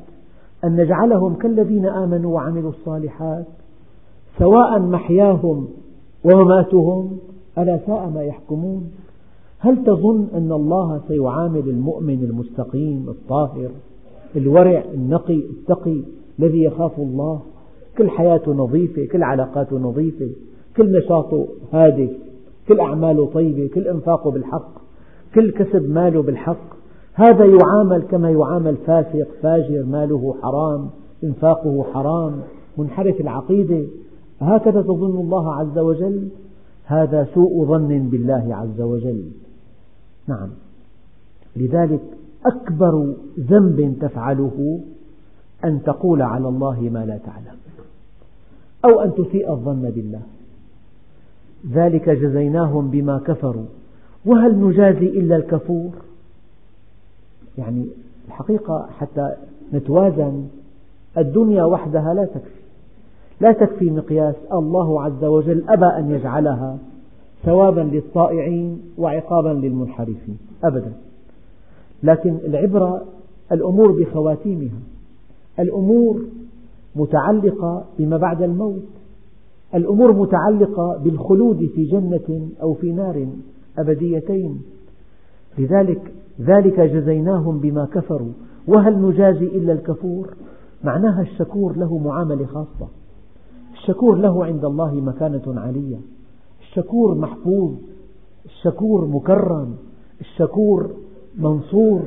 أن 0.65 0.77
نجعلهم 0.77 1.35
كالذين 1.35 1.87
آمنوا 1.87 2.35
وعملوا 2.35 2.71
الصالحات 2.71 3.47
سواء 4.39 4.79
محياهم 4.79 5.69
ومماتهم 6.27 7.19
ألا 7.59 7.81
ساء 7.87 8.11
ما 8.15 8.23
يحكمون؟ 8.23 8.91
هل 9.59 9.85
تظن 9.85 10.27
أن 10.35 10.53
الله 10.53 11.01
سيعامل 11.09 11.69
المؤمن 11.69 12.25
المستقيم 12.25 13.07
الطاهر 13.09 13.71
الورع 14.37 14.85
النقي 14.95 15.37
التقي 15.37 16.03
الذي 16.39 16.63
يخاف 16.63 16.99
الله؟ 16.99 17.41
كل 17.99 18.11
حياته 18.11 18.53
نظيفة 18.53 19.05
كل 19.13 19.23
علاقاته 19.23 19.79
نظيفة 19.79 20.31
كل 20.77 20.99
نشاطه 20.99 21.47
هادف 21.73 22.11
كل 22.69 22.81
أعماله 22.81 23.27
طيبة 23.27 23.69
كل 23.75 23.89
إنفاقه 23.89 24.31
بالحق 24.31 24.71
كل 25.35 25.51
كسب 25.51 25.91
ماله 25.91 26.23
بالحق؟ 26.23 26.77
هذا 27.15 27.45
يعامل 27.45 28.03
كما 28.03 28.31
يعامل 28.31 28.77
فاسق 28.77 29.29
فاجر 29.43 29.85
ماله 29.85 30.35
حرام 30.43 30.91
إنفاقه 31.25 31.85
حرام 31.95 32.41
منحرف 32.79 33.21
العقيدة. 33.21 33.87
هكذا 34.41 34.83
تظن 34.83 35.21
الله 35.21 35.55
عز 35.55 35.79
وجل؟ 35.79 36.29
هذا 36.85 37.29
سوء 37.35 37.67
ظن 37.67 38.09
بالله 38.09 38.57
عز 38.57 38.81
وجل. 38.81 39.25
نعم. 40.27 40.49
لذلك 41.57 42.01
أكبر 42.47 43.15
ذنب 43.41 43.97
تفعله 44.01 44.81
أن 45.65 45.83
تقول 45.83 46.23
على 46.23 46.49
الله 46.49 46.81
ما 46.81 47.07
لا 47.07 47.19
تعلم 47.19 47.57
أو 48.85 49.01
أن 49.01 49.15
تسيء 49.15 49.53
الظن 49.53 49.91
بالله. 49.91 50.23
ذلك 51.71 52.09
جزيناهم 52.09 52.91
بما 52.91 53.19
كفروا. 53.19 53.67
وهل 54.25 54.61
نجازي 54.61 55.07
إلا 55.07 55.37
الكفور؟ 55.37 55.91
يعني 57.59 57.87
الحقيقة 58.29 58.89
حتى 58.99 59.37
نتوازن 59.73 60.49
الدنيا 61.19 61.65
وحدها 61.65 62.15
لا 62.15 62.25
تكفي. 62.25 62.56
لا 63.41 63.53
تكفي 63.53 63.91
مقياس 63.91 64.35
الله 64.53 65.03
عز 65.03 65.25
وجل 65.25 65.65
أبى 65.69 65.87
أن 65.87 66.11
يجعلها 66.11 66.79
ثوابا 67.45 67.81
للطائعين 67.81 68.81
وعقابا 68.99 69.49
للمنحرفين 69.49 70.39
أبدا. 70.65 70.93
لكن 72.03 72.37
العبرة 72.45 73.05
الأمور 73.53 73.93
بخواتيمها 73.93 74.81
الأمور 75.59 76.25
متعلقة 76.97 77.85
بما 77.99 78.17
بعد 78.17 78.43
الموت 78.43 78.89
الأمور 79.75 80.13
متعلقة 80.13 80.99
بالخلود 81.05 81.59
في 81.75 81.85
جنة 81.85 82.49
أو 82.63 82.75
في 82.75 82.93
نار 82.93 83.27
أبديتين. 83.79 84.63
لذلك 85.59 86.13
ذلك 86.41 86.81
جزيناهم 86.81 87.59
بما 87.59 87.85
كفروا. 87.85 88.33
وهل 88.69 89.03
نجازي 89.03 89.47
إلا 89.47 89.73
الكفور؟ 89.73 90.35
معناها 90.85 91.23
الشكور 91.23 91.77
له 91.77 91.99
معاملة 91.99 92.47
خاصة. 92.47 92.89
الشكور 93.89 94.17
له 94.17 94.45
عند 94.45 94.65
الله 94.65 94.95
مكانة 94.95 95.61
عالية. 95.61 95.97
الشكور 96.61 97.15
محفوظ 97.15 97.73
الشكور 98.45 99.07
مكرم 99.07 99.75
الشكور 100.21 100.91
منصور 101.39 102.03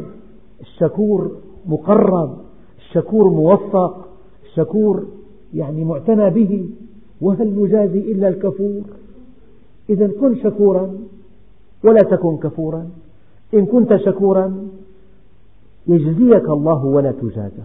الشكور 0.61 1.31
مقرب 1.65 2.37
الشكور 2.77 3.29
موفق 3.29 4.07
الشكور 4.45 5.07
يعني 5.53 5.83
معتنى 5.85 6.29
به. 6.29 6.69
وهل 7.21 7.63
نجازي 7.63 7.99
إلا 8.11 8.27
الكفور؟ 8.27 8.81
إذا 9.89 10.07
كن 10.07 10.35
شكورا 10.35 10.91
ولا 11.83 12.01
تكن 12.01 12.37
كفورا. 12.37 12.89
إن 13.53 13.65
كنت 13.65 13.95
شكورا 13.95 14.67
يجزيك 15.87 16.49
الله 16.49 16.85
ولا 16.85 17.11
تجازى. 17.11 17.63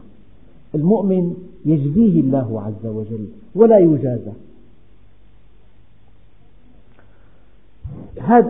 المؤمن 0.75 1.35
يجزيه 1.65 2.21
الله 2.21 2.63
عز 2.63 2.87
وجل 2.87 3.27
ولا 3.55 3.79
يجازى. 3.79 4.33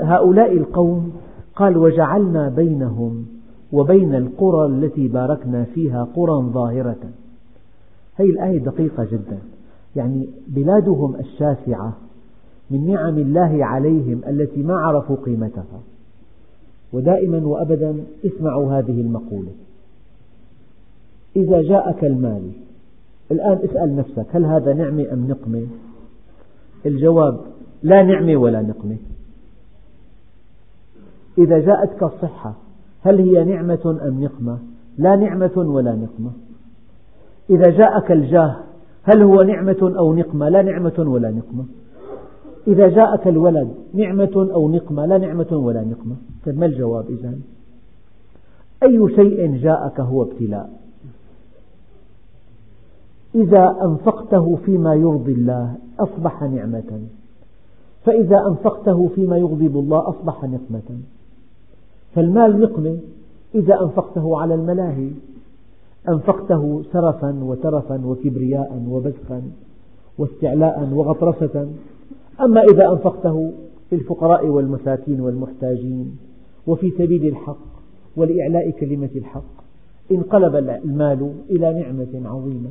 هؤلاء 0.02 0.56
القوم 0.56 1.12
قال 1.56 1.76
وجعلنا 1.76 2.48
بينهم 2.48 3.26
وبين 3.72 4.14
القرى 4.14 4.66
التي 4.66 5.08
باركنا 5.08 5.64
فيها 5.64 6.08
قرى 6.16 6.42
ظاهرة. 6.42 7.10
هذه 8.14 8.30
الآية 8.30 8.58
دقيقة 8.58 9.04
جدا. 9.04 9.38
يعني 9.96 10.28
بلادهم 10.48 11.16
الشاسعة 11.16 11.96
من 12.70 12.86
نعم 12.86 13.18
الله 13.18 13.64
عليهم 13.64 14.20
التي 14.28 14.62
ما 14.62 14.74
عرفوا 14.74 15.16
قيمتها. 15.16 15.80
ودائما 16.92 17.46
وأبدا 17.46 18.04
اسمعوا 18.24 18.72
هذه 18.72 19.00
المقولة. 19.00 19.50
إذا 21.36 21.62
جاءك 21.62 22.04
المال. 22.04 22.50
الآن 23.30 23.58
اسأل 23.64 23.96
نفسك 23.96 24.26
هل 24.30 24.44
هذا 24.44 24.72
نعمة 24.72 25.12
أم 25.12 25.28
نقمة 25.28 25.66
الجواب 26.86 27.40
لا 27.82 28.02
نعمة 28.02 28.36
ولا 28.36 28.62
نقمة 28.62 28.96
إذا 31.38 31.58
جاءتك 31.58 32.02
الصحة 32.02 32.54
هل 33.02 33.20
هي 33.20 33.44
نعمة 33.44 33.98
أم 34.08 34.24
نقمة؟ 34.24 34.58
لا 34.98 35.16
نعمة 35.16 35.52
ولا 35.56 35.94
نقمة. 35.94 36.30
إذا 37.50 37.70
جاءك 37.70 38.12
الجاه 38.12 38.56
هل 39.02 39.22
هو 39.22 39.42
نعمة 39.42 39.94
أو 39.98 40.14
نقمة؟ 40.14 40.48
لا 40.48 40.62
نعمة 40.62 40.94
ولا 40.98 41.30
نقمة. 41.30 41.64
إذا 42.66 42.88
جاءك 42.88 43.28
الولد 43.28 43.74
نعمة 43.94 44.48
أو 44.54 44.72
نقمة؟ 44.72 45.06
لا 45.06 45.18
نعمة 45.18 45.52
ولا 45.52 45.84
نقمة. 45.84 46.16
طيب 46.46 46.58
ما 46.58 46.66
الجواب 46.66 47.04
إذن؟ 47.10 47.40
أي 48.82 49.08
شيء 49.16 49.56
جاءك 49.56 50.00
هو 50.00 50.22
ابتلاء؟ 50.22 50.83
إذا 53.34 53.76
أنفقته 53.82 54.56
فيما 54.56 54.94
يرضي 54.94 55.32
الله 55.32 55.76
أصبح 56.00 56.42
نعمة. 56.42 57.00
فإذا 58.04 58.46
أنفقته 58.46 59.08
فيما 59.08 59.36
يغضب 59.36 59.78
الله 59.78 60.08
أصبح 60.08 60.44
نقمة. 60.44 61.00
فالمال 62.14 62.60
نقمة. 62.60 62.98
إذا 63.54 63.82
أنفقته 63.82 64.40
على 64.40 64.54
الملاهي 64.54 65.10
أنفقته 66.08 66.82
سرفا 66.92 67.44
وترفا 67.44 68.06
وكبرياء 68.06 68.84
وبذخا 68.88 69.42
واستعلاء 70.18 70.88
وغطرسة. 70.92 71.68
أما 72.40 72.62
إذا 72.62 72.92
أنفقته 72.92 73.52
في 73.90 73.96
الفقراء 73.96 74.46
والمساكين 74.46 75.20
والمحتاجين 75.20 76.16
وفي 76.66 76.90
سبيل 76.90 77.26
الحق 77.26 77.66
ولإعلاء 78.16 78.70
كلمة 78.70 79.10
الحق 79.16 79.64
انقلب 80.12 80.56
المال 80.56 81.32
إلى 81.50 81.80
نعمة 81.80 82.28
عظيمة. 82.28 82.70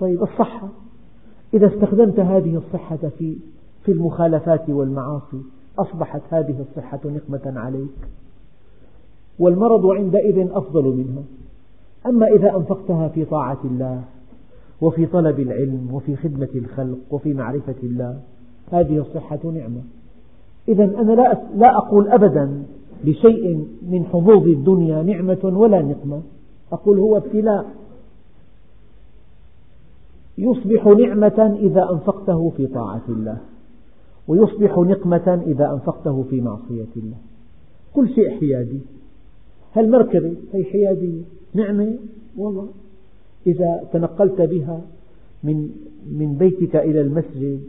طيب 0.00 0.22
الصحة. 0.22 0.68
إذا 1.54 1.66
استخدمت 1.66 2.20
هذه 2.20 2.56
الصحة 2.56 2.96
في 3.18 3.36
في 3.84 3.92
المخالفات 3.92 4.70
والمعاصي 4.70 5.40
أصبحت 5.78 6.20
هذه 6.30 6.64
الصحة 6.68 7.00
نقمة 7.04 7.60
عليك؟ 7.60 8.08
والمرض 9.38 9.86
عندئذ 9.86 10.48
أفضل 10.52 10.84
منها. 10.84 11.22
أما 12.06 12.26
إذا 12.26 12.56
أنفقتها 12.56 13.08
في 13.08 13.24
طاعة 13.24 13.58
الله 13.64 14.02
وفي 14.80 15.06
طلب 15.06 15.40
العلم 15.40 15.88
وفي 15.92 16.16
خدمة 16.16 16.48
الخلق 16.54 16.98
وفي 17.10 17.34
معرفة 17.34 17.74
الله 17.82 18.20
هذه 18.72 18.98
الصحة 18.98 19.40
نعمة. 19.44 19.80
إذا 20.68 20.84
أنا 20.84 21.36
لا 21.56 21.76
أقول 21.76 22.08
أبدا 22.08 22.62
لشيء 23.04 23.66
من 23.82 24.04
حظوظ 24.04 24.48
الدنيا 24.48 25.02
نعمة 25.02 25.38
ولا 25.44 25.82
نقمة. 25.82 26.22
أقول 26.72 26.98
هو 26.98 27.16
ابتلاء. 27.16 27.66
يصبح 30.40 30.86
نعمة 30.86 31.56
إذا 31.60 31.90
أنفقته 31.90 32.52
في 32.56 32.66
طاعة 32.66 33.02
الله 33.08 33.38
ويصبح 34.28 34.78
نقمة 34.78 35.42
إذا 35.46 35.72
أنفقته 35.72 36.22
في 36.30 36.40
معصية 36.40 36.92
الله. 36.96 37.16
كل 37.94 38.08
شيء 38.08 38.40
حيادي. 38.40 38.80
هالمركبة 39.74 40.34
هي 40.52 40.64
حيادية. 40.64 41.22
نعمة؟ 41.54 41.98
والله. 42.36 42.68
إذا 43.46 43.84
تنقلت 43.92 44.40
بها 44.40 44.80
من 45.44 45.70
من 46.12 46.36
بيتك 46.38 46.76
إلى 46.76 47.00
المسجد 47.00 47.60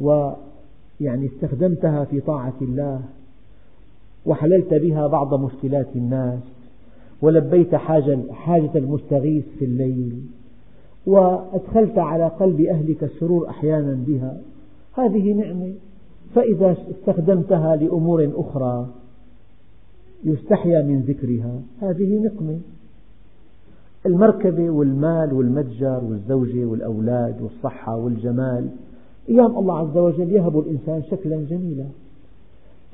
ويعني 0.00 1.26
استخدمتها 1.26 2.04
في 2.04 2.20
طاعة 2.20 2.54
الله 2.62 3.00
وحللت 4.26 4.74
بها 4.74 5.06
بعض 5.06 5.34
مشكلات 5.34 5.88
الناس 5.96 6.40
ولبيت 7.22 7.74
حاجة, 7.74 8.18
حاجة 8.32 8.70
المستغيث 8.78 9.44
في 9.58 9.64
الليل 9.64 10.22
وأدخلت 11.06 11.98
على 11.98 12.28
قلب 12.28 12.60
أهلك 12.60 13.04
السرور 13.04 13.48
أحيانا 13.48 13.98
بها. 14.06 14.36
هذه 14.92 15.32
نعمة. 15.32 15.72
فإذا 16.34 16.76
استخدمتها 16.90 17.76
لأمور 17.76 18.32
أخرى 18.36 18.86
يستحيا 20.24 20.82
من 20.82 21.00
ذكرها. 21.00 21.60
هذه 21.80 22.18
نقمة. 22.18 22.58
المركبة 24.06 24.70
والمال 24.70 25.32
والمتجر 25.32 26.00
والزوجة 26.04 26.64
والأولاد 26.64 27.42
والصحة 27.42 27.96
والجمال. 27.96 28.68
أيام 29.28 29.58
الله 29.58 29.78
عز 29.78 29.96
وجل 29.96 30.32
يهب 30.32 30.58
الإنسان 30.58 31.02
شكلا 31.10 31.44
جميلا. 31.50 31.84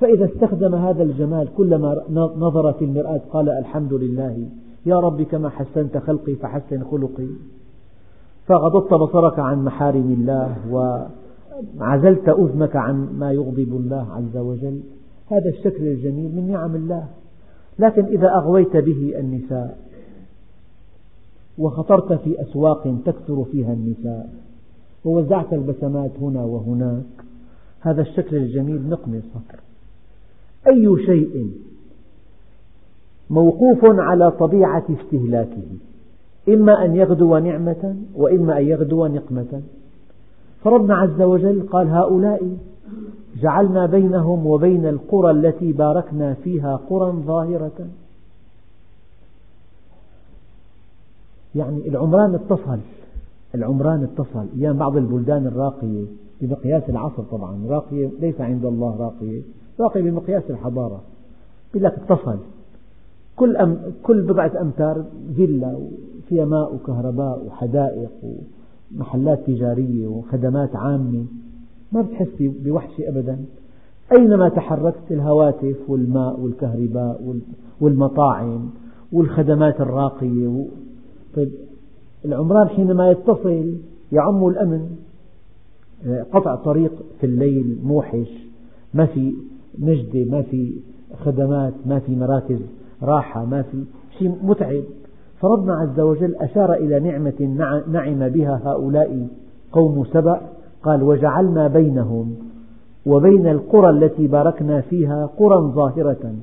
فإذا 0.01 0.25
استخدم 0.25 0.75
هذا 0.75 1.03
الجمال 1.03 1.49
كلما 1.57 2.03
نظر 2.39 2.73
في 2.73 2.85
المرآة 2.85 3.21
قال 3.31 3.49
الحمد 3.49 3.93
لله. 3.93 4.47
يا 4.87 5.01
رب 5.01 5.23
كما 5.23 5.49
حسنت 5.49 5.99
خلقي 5.99 6.35
فحسن 6.35 6.85
خلقي. 6.85 7.29
فغضضت 8.49 8.95
بصرك 8.95 9.39
عن 9.39 9.65
محارم 9.65 10.13
الله 10.13 10.57
وعزلت 11.81 12.29
أذنك 12.29 12.77
عن 12.77 13.09
ما 13.19 13.33
يغضب 13.33 13.77
الله 13.77 14.13
عز 14.13 14.37
وجل. 14.37 14.81
هذا 15.31 15.49
الشكل 15.49 15.87
الجميل 15.87 16.37
من 16.37 16.51
نعم 16.53 16.75
الله. 16.75 17.09
لكن 17.79 18.05
إذا 18.05 18.29
أغويت 18.35 18.77
به 18.77 19.15
النساء 19.19 19.79
وخطرت 21.59 22.13
في 22.13 22.43
أسواق 22.43 22.97
تكثر 23.07 23.45
فيها 23.45 23.73
النساء 23.73 24.31
ووزعت 25.05 25.53
البسمات 25.53 26.11
هنا 26.21 26.45
وهناك 26.45 27.25
هذا 27.81 28.03
الشكل 28.03 28.37
الجميل 28.37 28.89
نقمة 28.89 29.23
صفر 29.35 29.61
أي 30.67 31.07
شيء 31.07 31.51
موقوف 33.31 33.79
على 33.85 34.31
طبيعة 34.31 34.85
استهلاكه؟ 34.91 35.69
إما 36.49 36.85
أن 36.85 36.97
يغدو 36.97 37.39
نعمة 37.39 37.97
وإما 38.15 38.59
أن 38.59 38.65
يغدو 38.65 39.07
نقمة. 39.07 39.63
فربنا 40.65 40.97
عز 40.97 41.23
وجل 41.23 41.63
قال 41.71 41.89
هؤلاء 41.89 42.57
جعلنا 43.41 43.87
بينهم 43.87 44.47
وبين 44.47 44.87
القرى 44.87 45.31
التي 45.31 45.73
باركنا 45.73 46.35
فيها 46.35 46.77
قرى 46.77 47.13
ظاهرة. 47.13 47.87
يعني 51.55 51.89
العمران 51.89 52.35
اتصل 52.35 52.79
العمران 53.55 54.03
اتصل. 54.03 54.47
أيام 54.57 54.77
بعض 54.77 54.97
البلدان 54.97 55.47
الراقية 55.47 56.05
بمقياس 56.41 56.83
العصر 56.89 57.23
طبعا 57.23 57.67
راقية 57.69 58.11
ليس 58.21 58.41
عند 58.41 58.65
الله 58.65 58.97
راقية 58.97 59.41
راقية 59.81 60.03
بمقياس 60.03 60.43
الحضارة. 60.51 61.01
يقول 61.71 61.85
لك 61.85 61.95
اتصل. 61.95 62.39
كل 63.37 63.57
أم 63.57 63.79
كل 64.03 64.23
بضعة 64.23 64.53
أمتار 64.61 65.05
فيلا 65.37 65.79
فيها 66.29 66.45
ماء 66.45 66.75
وكهرباء 66.75 67.47
وحدائق 67.47 68.11
ومحلات 68.95 69.47
تجارية 69.47 70.07
وخدمات 70.07 70.77
عامة. 70.77 71.25
ما 71.93 72.03
بتحس 72.03 72.29
بوحشة 72.39 73.09
أبدا. 73.09 73.39
أينما 74.19 74.49
تحركت 74.49 75.11
الهواتف 75.11 75.77
والماء 75.89 76.41
والكهرباء 76.41 77.37
والمطاعم 77.81 78.71
والخدمات 79.13 79.81
الراقية 79.81 80.67
طيب 81.37 81.51
العمران 82.25 82.69
حينما 82.69 83.11
يتصل 83.11 83.75
يعم 84.13 84.47
الأمن. 84.47 84.97
قطع 86.33 86.55
طريق 86.55 86.93
في 87.21 87.27
الليل 87.27 87.79
موحش. 87.85 88.29
ما 88.95 89.07
في 89.07 89.35
نجدة 89.79 90.25
ما 90.25 90.43
في 90.43 90.75
خدمات 91.25 91.75
ما 91.87 91.99
في 91.99 92.17
مراكز 92.17 92.59
راحة 93.03 93.45
ما 93.45 93.63
في 93.63 93.85
شيء 94.19 94.37
متعب. 94.43 94.83
فربنا 95.41 95.75
عز 95.75 96.01
وجل 96.01 96.35
أشار 96.35 96.75
إلى 96.75 97.01
نعمة 97.01 97.57
نعم 97.89 98.29
بها 98.29 98.61
هؤلاء 98.65 99.29
قوم 99.73 100.05
سبأ 100.05 100.41
قال 100.83 101.03
وجعلنا 101.03 101.69
بينهم 101.69 102.35
وبين 103.07 103.47
القرى 103.47 103.91
التي 103.91 104.27
باركنا 104.27 104.81
فيها 104.81 105.31
قرى 105.39 105.73
ظاهرة. 105.75 106.35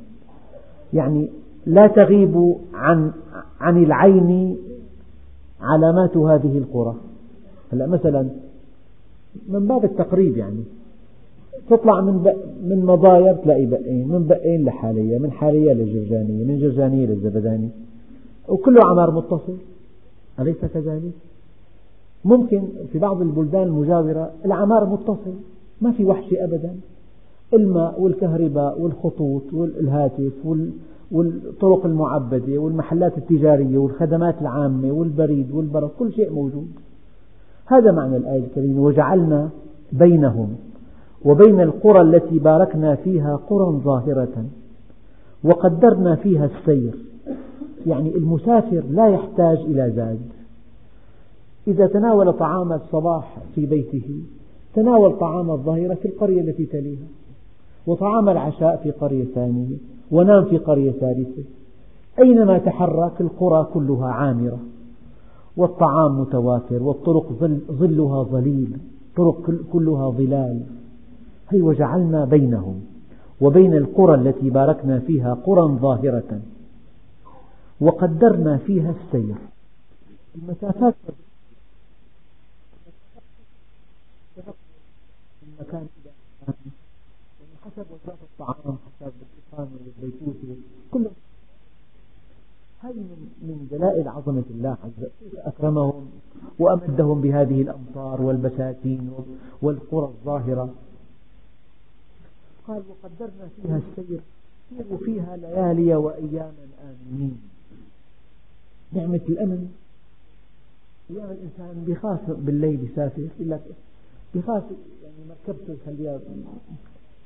يعني 0.93 1.29
لا 1.65 1.87
تغيب 1.87 2.55
عن 2.73 3.11
عن 3.59 3.83
العين 3.83 4.57
علامات 5.61 6.17
هذه 6.17 6.57
القرى. 6.57 6.95
هلا 7.73 7.87
مثلا 7.87 8.29
من 9.49 9.67
باب 9.67 9.85
التقريب 9.85 10.37
يعني 10.37 10.63
تطلع 11.69 12.01
من 12.01 12.33
من 12.63 12.85
مضاير 12.85 13.33
تلاقي 13.35 13.65
بقين 13.65 14.07
من 14.07 14.27
بقين 14.27 14.65
لحالية 14.65 15.17
من 15.17 15.31
حالية 15.31 15.73
للجرجانية 15.73 16.45
من 16.45 16.59
جرجانية 16.59 17.05
للزبداني 17.05 17.69
وكله 18.49 18.79
عمار 18.85 19.11
متصل. 19.11 19.57
أليس 20.39 20.65
كذلك؟ 20.73 21.13
ممكن 22.25 22.63
في 22.91 22.99
بعض 22.99 23.21
البلدان 23.21 23.63
المجاورة 23.63 24.31
العمار 24.45 24.85
متصل. 24.85 25.33
ما 25.81 25.91
في 25.91 26.05
وحشة 26.05 26.43
أبدا. 26.43 26.75
الماء 27.53 28.01
والكهرباء 28.01 28.81
والخطوط 28.81 29.43
والهاتف 29.53 30.33
والطرق 31.11 31.85
المعبدة 31.85 32.57
والمحلات 32.57 33.17
التجارية 33.17 33.77
والخدمات 33.77 34.41
العامة 34.41 34.91
والبريد 34.91 35.51
والبرق 35.51 35.91
كل 35.99 36.13
شيء 36.13 36.33
موجود. 36.33 36.67
هذا 37.65 37.91
معنى 37.91 38.17
الآية 38.17 38.43
الكريمة. 38.45 38.81
وجعلنا 38.81 39.49
بينهم 39.91 40.55
وبين 41.25 41.61
القرى 41.61 42.01
التي 42.01 42.39
باركنا 42.39 42.95
فيها 42.95 43.35
قرى 43.49 43.79
ظاهرة 43.83 44.45
وقدرنا 45.43 46.15
فيها 46.15 46.45
السير. 46.45 46.95
يعني 47.85 48.15
المسافر 48.15 48.83
لا 48.89 49.07
يحتاج 49.07 49.57
إلى 49.57 49.91
زاد. 49.95 50.19
إذا 51.67 51.87
تناول 51.87 52.33
طعام 52.33 52.73
الصباح 52.73 53.37
في 53.55 53.65
بيته 53.65 54.21
تناول 54.73 55.17
طعام 55.17 55.51
الظهيرة 55.51 55.93
في 55.93 56.07
القرية 56.07 56.41
التي 56.41 56.65
تليها 56.65 57.07
وطعام 57.87 58.29
العشاء 58.29 58.77
في 58.83 58.91
قرية 58.91 59.25
ثانية 59.25 59.75
ونام 60.11 60.45
في 60.45 60.57
قرية 60.57 60.91
ثالثة 60.91 61.43
أينما 62.19 62.57
تحرك 62.57 63.21
القرى 63.21 63.67
كلها 63.73 64.07
عامرة 64.07 64.59
والطعام 65.57 66.19
متوافر 66.21 66.83
والطرق 66.83 67.31
ظلها 67.71 68.23
ظليل 68.23 68.77
طرق 69.17 69.51
كلها 69.71 70.09
ظلال. 70.09 70.61
هي 71.49 71.61
وجعلنا 71.61 72.25
بينهم 72.25 72.81
وبين 73.41 73.73
القرى 73.73 74.15
التي 74.15 74.49
باركنا 74.49 74.99
فيها 74.99 75.33
قرى 75.33 75.61
ظاهرة؟ 75.61 76.39
وقدرنا 77.79 78.57
فيها 78.57 78.91
السير. 78.91 79.35
المسافات 80.35 80.95
من 85.41 85.55
مكان 85.59 85.87
إلى 85.97 86.11
مكان 86.41 86.71
حسب 87.65 87.85
وجبات 87.91 88.17
الطعام 88.23 88.77
حسب 88.99 89.13
الإقامة 89.21 89.69
والبيتوتة 89.85 90.55
كل 90.91 91.07
هذه 92.81 93.05
من 93.41 93.67
دلائل 93.71 94.07
عظمة 94.07 94.43
الله 94.49 94.77
عز 94.83 94.91
وجل. 94.97 95.37
أكرمهم 95.37 96.09
وأمدهم 96.59 97.21
بهذه 97.21 97.61
الأمطار 97.61 98.21
والبساتين 98.21 99.13
والقرى 99.61 100.05
الظاهرة. 100.05 100.73
قال 102.67 102.83
وقدرنا 102.89 103.49
فيها 103.55 103.77
السير. 103.77 104.21
سيروا 104.69 104.97
فيها 104.97 105.37
ليالي 105.37 105.95
وأياما 105.95 106.67
آمنين. 106.83 107.41
نعمة 108.95 109.21
الأمن 109.29 109.71
أيام 111.09 111.31
الإنسان 111.31 111.83
بيخاف 111.85 112.31
بالليل 112.31 112.83
يسافر 112.83 113.21
يقول 113.21 113.49
لك 113.51 113.61
بخاف 114.35 114.63
يعني 115.03 115.15
مركبته 115.29 115.73
يخليها 115.73 116.19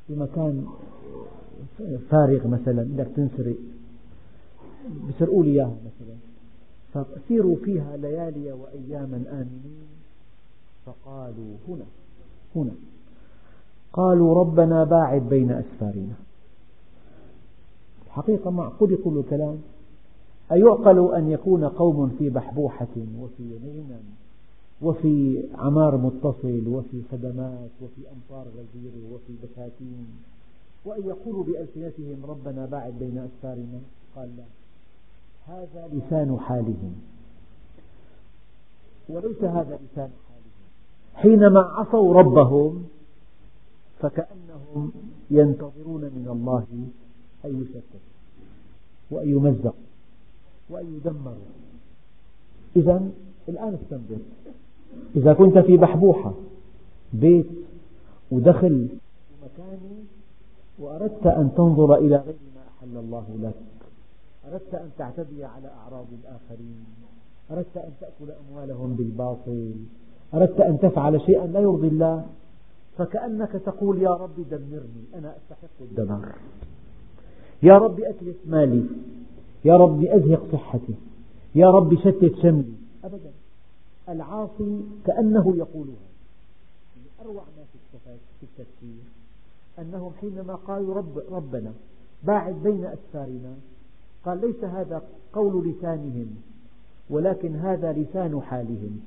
في 0.08 0.16
مكان 0.16 0.66
فارغ 2.10 2.48
مثلا 2.48 2.84
بدك 2.84 3.08
تنسرق. 3.16 3.56
بسرقوا 5.10 5.44
لي 5.44 5.52
إياها 5.52 5.76
مثلا. 5.86 6.16
فسيروا 6.94 7.56
فيها 7.66 7.98
ليالي 7.98 8.52
واياما 8.52 9.24
آمنين. 9.32 9.88
فقالوا 10.86 11.56
هنا 11.68 11.86
هنا. 12.56 12.72
قالوا 13.94 14.40
ربنا 14.40 14.84
باعد 14.84 15.22
بين 15.30 15.52
أسفارنا. 15.52 16.14
الحقيقة 18.06 18.52
معقول 18.52 18.92
يقول 18.92 19.20
الكلام 19.20 19.62
أيعقل 20.52 21.16
أن 21.16 21.32
يكون 21.32 21.66
قوم 21.66 22.10
في 22.20 22.30
بحبوحة 22.30 22.96
وفي 23.20 23.58
غنى 23.64 24.00
وفي 24.82 25.44
عمار 25.56 25.98
متصل 25.98 26.68
وفي 26.68 27.02
خدمات 27.12 27.70
وفي 27.82 28.02
أمطار 28.12 28.48
غزيرة 28.48 29.14
وفي 29.14 29.34
بساتين 29.44 30.08
وأن 30.86 31.02
يقولوا 31.06 31.44
بألسنتهم 31.44 32.26
ربنا 32.26 32.66
باعد 32.66 32.94
بين 33.00 33.18
أسفارنا؟ 33.18 33.80
قال 34.16 34.30
لا. 34.38 34.44
هذا 35.48 35.90
لسان 35.94 36.40
حالهم. 36.40 36.96
وليس 39.10 39.44
هذا 39.44 39.80
لسان 39.92 40.10
حالهم. 40.28 40.70
حينما 41.16 41.60
عصوا 41.60 42.14
ربهم 42.14 42.86
فكأنهم 44.00 44.92
ينتظرون 45.32 46.02
من 46.02 46.28
الله 46.32 46.66
أن 47.46 47.62
يشتتوا 47.62 48.00
وأن 49.12 49.30
يمزقوا 49.30 49.89
وأن 50.70 50.96
يدمروا 50.96 51.50
إذا 52.76 53.10
الآن 53.50 53.78
استنبط. 53.84 54.22
إذا 55.16 55.34
كنت 55.34 55.58
في 55.58 55.78
بحبوحة 55.78 56.34
بيت 57.14 57.48
ودخل 58.32 58.90
مكاني 59.44 60.04
وأردت 60.80 61.28
أن 61.28 61.52
تنظر 61.58 61.96
إلى 61.96 62.16
غير 62.16 62.36
ما 62.56 62.62
أحل 62.80 62.98
الله 62.98 63.26
لك. 63.42 63.56
أردت 64.52 64.76
أن 64.76 64.90
تعتدي 64.98 65.44
على 65.44 65.68
أعراض 65.68 66.06
الآخرين. 66.24 66.86
أردت 67.52 67.78
أن 67.78 67.92
تأكل 68.02 68.32
أموالهم 68.32 68.94
بالباطل. 68.94 69.74
أردت 70.34 70.60
أن 70.62 70.80
تفعل 70.80 71.22
شيئا 71.22 71.48
لا 71.48 71.60
يرضي 71.60 71.88
الله. 71.88 72.26
فكأنك 72.98 73.52
تقول 73.52 74.02
يا 74.02 74.10
رب 74.14 74.36
دمرني 74.52 75.04
أنا 75.16 75.36
أستحق 75.38 75.82
الدمار. 75.82 76.36
يا 77.64 77.78
رب 77.78 78.00
أتلف 78.00 78.38
مالي. 78.46 78.86
يا 79.66 79.78
رب 79.78 80.04
أزهق 80.04 80.48
صحتي. 80.52 80.96
يا 81.56 81.70
رب 81.72 81.96
شتت 81.96 82.36
شملي 82.42 82.74
أبدا. 83.04 83.32
العاصي 84.10 84.82
كأنه 85.06 85.54
يقولها. 85.58 86.10
أروع 87.22 87.44
ما 87.58 87.64
في 88.40 88.44
التفسير. 88.44 89.04
أنهم 89.80 90.12
حينما 90.22 90.56
قالوا 90.56 90.96
رب 90.96 91.24
ربنا 91.32 91.74
باعد 92.24 92.56
بين 92.64 92.86
أسفارنا 92.86 93.56
قال 94.26 94.42
ليس 94.42 94.64
هذا 94.64 95.04
قول 95.34 95.70
لسانهم 95.70 96.36
ولكن 97.10 97.56
هذا 97.56 97.94
لسان 97.94 98.42
حالهم. 98.42 99.00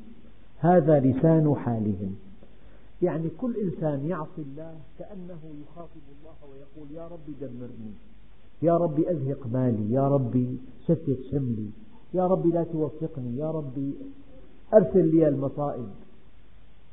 هذا 0.59 1.01
لسان 1.01 1.55
حالهم. 1.57 2.17
يعني 3.03 3.29
كل 3.39 3.57
إنسان 3.57 4.07
يعصي 4.07 4.43
الله 4.43 4.75
كأنه 4.99 5.41
يخاطب 5.63 6.05
الله 6.21 6.35
ويقول 6.51 6.93
يا 6.97 7.09
رب 7.09 7.27
دمرني. 7.41 7.93
يا 8.63 8.77
رب 8.77 9.01
أزهق 9.01 9.47
مالي 9.53 9.93
يا 9.93 10.09
رب 10.09 10.57
شتت 10.87 11.19
شملي 11.31 11.71
يا 12.15 12.27
رب 12.27 12.47
لا 12.47 12.65
توفقني 12.65 13.37
يا 13.37 13.51
رب 13.51 13.93
أرسل 14.75 15.15
لي 15.15 15.29
المصائب. 15.29 15.89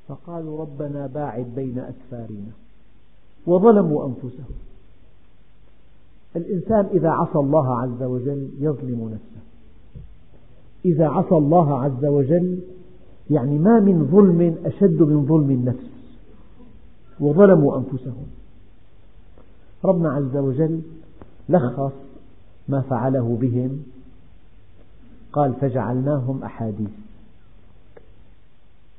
فقالوا 0.08 0.62
ربنا 0.62 1.08
باعد 1.08 1.46
بين 1.56 1.80
أسفارنا 1.80 2.52
وظلموا 3.48 4.06
أنفسهم. 4.06 4.56
الإنسان 6.36 6.86
إذا 6.86 7.10
عصى 7.10 7.40
الله 7.40 7.80
عز 7.80 8.04
وجل 8.04 8.50
يظلم 8.60 9.10
نفسه. 9.10 9.42
إذا 10.86 11.08
عصى 11.08 11.36
الله 11.36 11.80
عز 11.80 12.06
وجل 12.06 12.60
يعني 13.30 13.60
ما 13.60 13.80
من 13.80 14.08
ظلم 14.12 14.56
أشد 14.66 15.02
من 15.02 15.26
ظلم 15.26 15.52
النفس. 15.52 15.90
وظلموا 17.20 17.78
أنفسهم. 17.78 18.28
ربنا 19.86 20.12
عز 20.12 20.38
وجل 20.38 20.82
لخص 21.50 21.92
ما 22.68 22.82
فعله 22.82 23.38
بهم. 23.42 23.84
قال 25.34 25.54
فجعلناهم 25.54 26.44
أحاديث. 26.44 26.90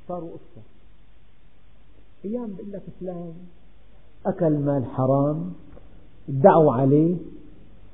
صاروا 0.08 0.30
قصة 0.30 0.62
أيام 2.24 2.54
بقول 2.54 2.72
لك 2.72 2.82
فلان 3.00 3.32
أكل 4.26 4.58
مال 4.58 4.84
حرام. 4.86 5.52
ادعوا 6.28 6.72
عليه. 6.72 7.16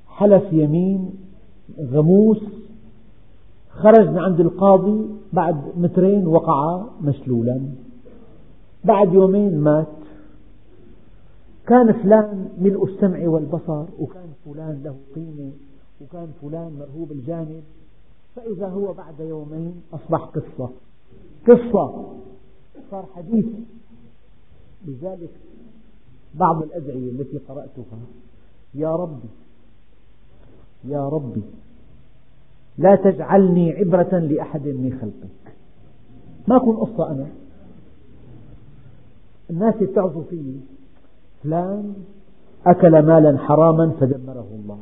حلف 0.08 0.52
يمين. 0.52 1.10
غموس. 1.80 2.42
خرج 3.70 4.08
من 4.08 4.18
عند 4.18 4.40
القاضي. 4.40 5.06
بعد 5.32 5.56
مترين 5.76 6.26
وقع 6.26 6.84
مشلولا 7.02 7.60
بعد 8.84 9.12
يومين 9.12 9.60
مات. 9.60 9.86
كان 11.66 11.92
فلان 11.92 12.48
ملء 12.58 12.84
السمع 12.84 13.28
والبصر 13.28 13.84
وكان 13.98 14.25
فلان 14.46 14.82
له 14.84 14.96
قيمة 15.14 15.50
وكان 16.00 16.32
فلان 16.42 16.72
مرهوب 16.78 17.12
الجانب 17.12 17.62
فإذا 18.36 18.68
هو 18.68 18.92
بعد 18.92 19.20
يومين 19.20 19.82
أصبح 19.92 20.20
قصة. 20.20 20.70
قصة. 21.48 22.14
صار 22.90 23.06
حديث. 23.14 23.46
لذلك 24.86 25.30
بعض 26.34 26.62
الأدعية 26.62 27.10
التي 27.10 27.38
قرأتها 27.38 27.98
يا 28.74 28.96
ربي 28.96 29.28
يا 30.84 31.08
ربي 31.08 31.42
لا 32.78 32.96
تجعلني 32.96 33.72
عبرة 33.72 34.18
لأحد 34.18 34.66
من 34.66 34.98
خلقك. 35.00 35.56
ما 36.48 36.56
أكون 36.56 36.76
قصة 36.76 37.10
أنا. 37.10 37.28
الناس 39.50 39.74
يتعظوا 39.80 40.22
فيي. 40.30 40.60
فلان 41.42 41.94
أكل 42.66 43.02
مالا 43.02 43.38
حراما 43.38 43.90
فدمره 44.00 44.46
الله. 44.62 44.78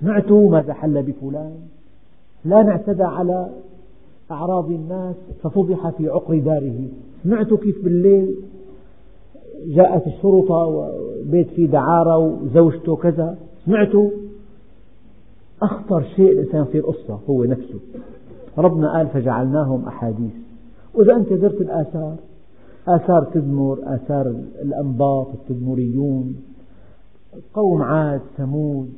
سمعت 0.00 0.32
ماذا 0.32 0.72
حل 0.72 1.02
بفلان؟ 1.02 1.54
فلان 2.44 2.68
اعتدى 2.68 3.02
على 3.02 3.48
أعراض 4.30 4.70
الناس 4.70 5.16
ففضح 5.42 5.90
في 5.90 6.08
عقر 6.08 6.38
داره. 6.38 6.88
سمعت 7.24 7.54
كيف 7.54 7.84
بالليل 7.84 8.34
جاءت 9.66 10.06
الشرطة 10.06 10.54
وبيت 10.54 11.48
فيه 11.50 11.66
دعارة 11.66 12.18
وزوجته 12.18 12.96
كذا. 12.96 13.38
سمعت 13.66 13.92
أخطر 15.62 16.02
شيء 16.16 16.30
الإنسان 16.32 16.62
يصير 16.62 16.82
قصة 16.86 17.18
هو 17.30 17.44
نفسه. 17.44 17.80
ربنا 18.58 18.92
قال 18.92 19.06
فجعلناهم 19.06 19.84
أحاديث. 19.84 20.32
وإذا 20.94 21.16
أنت 21.16 21.32
درت 21.32 21.60
الآثار 21.60 22.16
آثار 22.88 23.24
تدمر 23.24 23.78
آثار 23.82 24.34
الأنباط 24.62 25.26
التدمريون 25.34 26.36
قوم 27.54 27.82
عاد 27.82 28.20
ثمود 28.36 28.92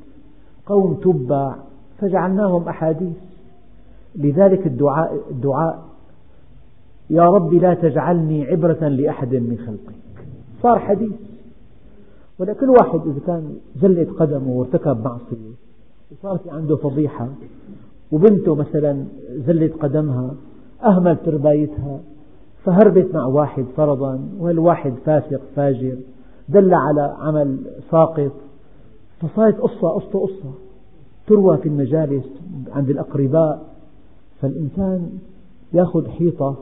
قوم 0.66 0.94
تبع 0.94 1.56
فجعلناهم 1.98 2.68
أحاديث. 2.68 3.16
لذلك 4.14 4.66
الدعاء, 4.66 5.20
الدعاء 5.30 5.84
يا 7.10 7.22
رب 7.22 7.54
لا 7.54 7.74
تجعلني 7.74 8.44
عبرة 8.44 8.88
لأحد 8.88 9.34
من 9.34 9.58
خلقك. 9.66 10.26
صار 10.62 10.78
حديث. 10.78 11.12
ولا 12.38 12.52
كل 12.52 12.70
واحد 12.70 13.00
إذا 13.06 13.20
كان 13.26 13.54
زلت 13.82 14.10
قدمه 14.10 14.48
وارتكب 14.48 15.04
معصية 15.04 15.52
وصارت 16.12 16.48
عنده 16.48 16.76
فضيحة 16.76 17.28
وبنته 18.12 18.54
مثلا 18.54 19.04
زلت 19.46 19.72
قدمها 19.72 20.34
أهمل 20.84 21.16
تربايتها 21.16 22.00
فهربت 22.64 23.14
مع 23.14 23.24
واحد 23.26 23.64
فرضا 23.76 24.28
والواحد 24.38 24.94
فاسق 25.04 25.40
فاجر. 25.56 25.96
دل 26.48 26.74
على 26.74 27.16
عمل 27.18 27.58
ساقط. 27.90 28.32
فصارت 29.20 29.60
قصة 29.60 29.88
قصة 29.88 30.18
قصة. 30.18 30.52
تروى 31.26 31.56
في 31.56 31.68
المجالس 31.68 32.24
عند 32.72 32.90
الأقرباء. 32.90 33.66
فالإنسان 34.40 35.10
يأخذ 35.72 36.08
حيطة 36.08 36.56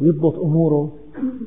ويضبط 0.00 0.38
أموره 0.38 0.92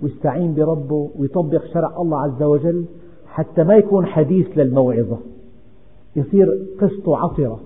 ويستعين 0.03 0.55
بربه 0.55 1.09
ويطبق 1.19 1.65
شرع 1.73 2.01
الله 2.01 2.19
عز 2.19 2.43
وجل 2.43 2.85
حتى 3.25 3.63
ما 3.63 3.75
يكون 3.75 4.05
حديث 4.05 4.47
للموعظة. 4.57 5.17
يصير 6.15 6.67
قسط 6.81 7.09
عطرة 7.09 7.59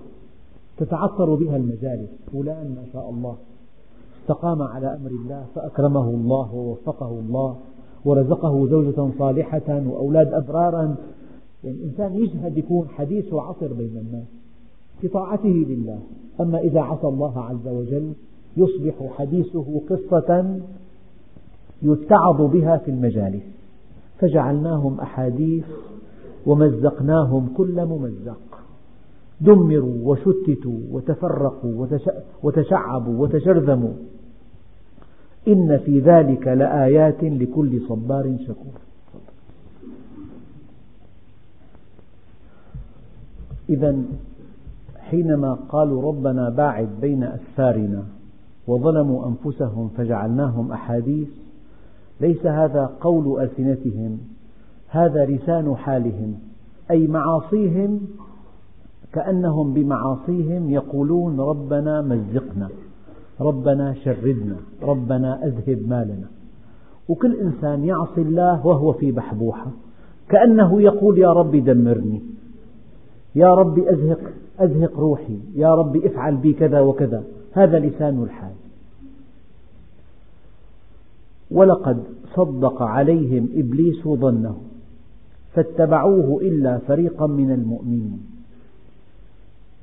تتعطر 0.76 1.34
بها 1.34 1.56
المجالس. 1.56 2.10
فلان 2.32 2.74
ما 2.76 2.84
شاء 2.92 3.10
الله 3.10 3.36
استقام 4.20 4.62
على 4.62 4.86
أمر 4.86 5.10
الله 5.10 5.44
فأكرمه 5.54 6.08
الله 6.08 6.54
ووفقه 6.54 7.08
الله. 7.08 7.56
ورزقه 8.06 8.66
زوجة 8.66 9.08
صالحة 9.18 9.82
وأولاد 9.86 10.32
أبرارا. 10.32 10.96
يعني 11.64 11.76
الإنسان 11.76 12.14
يجهد 12.14 12.58
يكون 12.58 12.88
حديث 12.88 13.32
وعطر 13.32 13.72
بين 13.72 13.96
الناس 13.96 14.26
في 15.00 15.08
طاعته 15.08 15.48
لله. 15.48 15.98
أما 16.40 16.58
إذا 16.58 16.80
عصى 16.80 17.06
الله 17.06 17.40
عز 17.40 17.68
وجل 17.68 18.12
يصبح 18.56 18.94
حديثه 19.16 19.80
قصة 19.90 20.60
يتعظ 21.82 22.42
بها 22.42 22.76
في 22.76 22.90
المجالس. 22.90 23.42
فجعلناهم 24.18 25.00
أحاديث 25.00 25.64
ومزقناهم 26.46 27.48
كل 27.56 27.86
ممزق. 27.86 28.38
دمروا 29.40 29.96
وشتتوا 30.04 30.78
وتفرقوا 30.92 31.86
وتشعبوا 32.42 33.22
وتشرذموا. 33.22 33.92
إن 35.48 35.78
في 35.78 36.00
ذلك 36.00 36.48
لآيات 36.48 37.22
لكل 37.22 37.80
صبار 37.88 38.36
شكور. 38.46 38.80
إذا 43.68 43.96
حينما 44.98 45.54
قالوا 45.54 46.02
ربنا 46.02 46.50
باعد 46.50 46.88
بين 47.00 47.24
أسفارنا 47.24 48.04
وظلموا 48.66 49.28
أنفسهم 49.28 49.88
فجعلناهم 49.88 50.72
أحاديث 50.72 51.28
ليس 52.20 52.46
هذا 52.46 52.90
قول 53.00 53.40
ألسنتهم 53.40 54.18
هذا 54.88 55.24
لسان 55.24 55.76
حالهم 55.76 56.34
أي 56.90 57.06
معاصيهم 57.06 58.00
كأنهم 59.12 59.74
بمعاصيهم 59.74 60.70
يقولون 60.70 61.40
ربنا 61.40 62.02
مزقنا. 62.02 62.68
ربنا 63.40 63.94
شردنا 63.94 64.56
ربنا 64.82 65.46
أذهب 65.46 65.88
مالنا. 65.88 66.26
وكل 67.08 67.40
إنسان 67.40 67.84
يعصي 67.84 68.20
الله 68.20 68.66
وهو 68.66 68.92
في 68.92 69.12
بحبوحة. 69.12 69.70
كأنه 70.28 70.82
يقول 70.82 71.18
يا 71.18 71.32
رب 71.32 71.56
دمرني. 71.56 72.22
يا 73.34 73.54
رب 73.54 73.78
أزهق, 73.78 74.20
أزهق 74.58 74.98
روحي. 74.98 75.38
يا 75.54 75.74
رب 75.74 75.96
افعل 75.96 76.36
بي 76.36 76.52
كذا 76.52 76.80
وكذا. 76.80 77.24
هذا 77.52 77.78
لسان 77.78 78.22
الحال. 78.22 78.52
ولقد 81.50 82.02
صدق 82.34 82.82
عليهم 82.82 83.48
إبليس 83.54 84.08
ظنه. 84.08 84.56
فاتبعوه 85.54 86.40
إلا 86.42 86.78
فريقا 86.78 87.26
من 87.26 87.50
المؤمنين. 87.50 88.26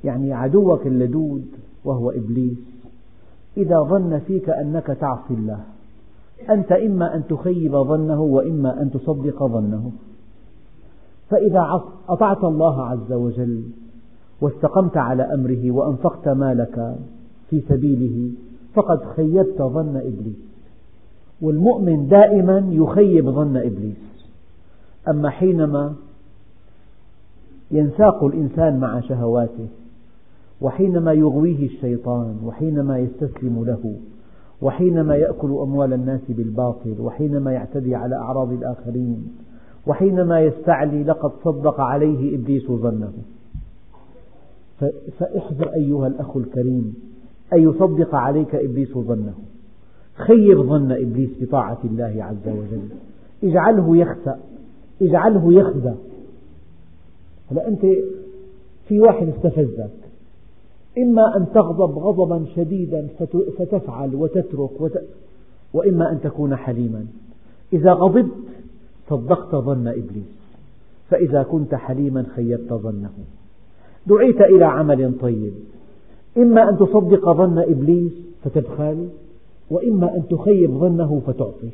يعني 0.03 0.33
عدوك 0.33 0.87
اللدود 0.87 1.45
وهو 1.85 2.11
إبليس. 2.11 2.72
إذا 3.57 3.79
ظن 3.79 4.19
فيك 4.19 4.49
أنك 4.49 4.85
تعصي 4.85 5.33
الله. 5.33 5.59
أنت 6.49 6.71
إما 6.71 7.15
أن 7.15 7.23
تخيب 7.27 7.71
ظنه 7.71 8.21
وإما 8.21 8.81
أن 8.81 8.91
تصدق 8.91 9.43
ظنه. 9.43 9.91
فإذا 11.29 11.81
أطعت 12.09 12.43
الله 12.43 12.85
عز 12.85 13.11
وجل 13.11 13.63
واستقمت 14.41 14.97
على 14.97 15.23
أمره 15.23 15.71
وأنفقت 15.71 16.27
مالك 16.27 16.95
في 17.49 17.61
سبيله 17.69 18.31
فقد 18.73 19.03
خيبت 19.03 19.61
ظن 19.61 19.97
إبليس. 19.97 20.53
والمؤمن 21.41 22.07
دائما 22.07 22.67
يخيب 22.69 23.29
ظن 23.29 23.57
إبليس. 23.57 24.13
أما 25.09 25.29
حينما 25.29 25.93
ينساق 27.71 28.23
الإنسان 28.23 28.79
مع 28.79 28.99
شهواته 28.99 29.67
وحينما 30.63 31.13
يغويه 31.13 31.65
الشيطان 31.65 32.37
وحينما 32.43 32.99
يستسلم 32.99 33.65
له 33.65 33.95
وحينما 34.61 35.15
يأكل 35.15 35.51
أموال 35.51 35.93
الناس 35.93 36.21
بالباطل 36.29 36.95
وحينما 36.99 37.51
يعتدي 37.51 37.95
على 37.95 38.15
أعراض 38.15 38.51
الآخرين 38.51 39.27
وحينما 39.87 40.41
يستعلي 40.41 41.03
لقد 41.03 41.31
صدق 41.43 41.79
عليه 41.79 42.35
إبليس 42.35 42.71
ظنه. 42.71 43.13
فاحذر 45.19 45.73
أيها 45.73 46.07
الأخ 46.07 46.37
الكريم 46.37 46.95
أن 47.53 47.59
يصدق 47.69 48.15
عليك 48.15 48.55
إبليس 48.55 48.97
ظنه. 48.97 49.33
خيب 50.15 50.61
ظن 50.61 50.91
إبليس 50.91 51.29
بطاعة 51.41 51.79
الله 51.83 52.23
عز 52.23 52.47
وجل. 52.47 52.89
اجعله 53.43 53.97
يخسأ 53.97 54.39
اجعله 55.01 55.53
يخدع 55.53 55.93
هلا 57.51 57.67
أنت 57.67 57.81
في 58.87 58.99
واحد 58.99 59.27
استفزك. 59.27 60.02
إما 60.97 61.37
أن 61.37 61.45
تغضب 61.53 61.97
غضبا 61.97 62.45
شديدا 62.55 63.07
فتفعل 63.57 64.15
وتترك 64.15 64.81
وت... 64.81 65.01
وإما 65.73 66.11
أن 66.11 66.21
تكون 66.21 66.55
حليما. 66.55 67.05
إذا 67.73 67.93
غضبت 67.93 68.31
صدقت 69.09 69.55
ظن 69.55 69.87
إبليس. 69.87 70.43
فإذا 71.09 71.43
كنت 71.43 71.75
حليما 71.75 72.25
خيبت 72.35 72.73
ظنه. 72.73 73.13
دعيت 74.07 74.41
إلى 74.41 74.65
عمل 74.65 75.13
طيب. 75.21 75.53
إما 76.37 76.69
أن 76.69 76.77
تصدق 76.77 77.31
ظن 77.31 77.59
إبليس 77.59 78.13
فتبخل 78.43 79.07
وإما 79.69 80.15
أن 80.15 80.23
تخيب 80.29 80.71
ظنه 80.71 81.21
فتعطي. 81.27 81.69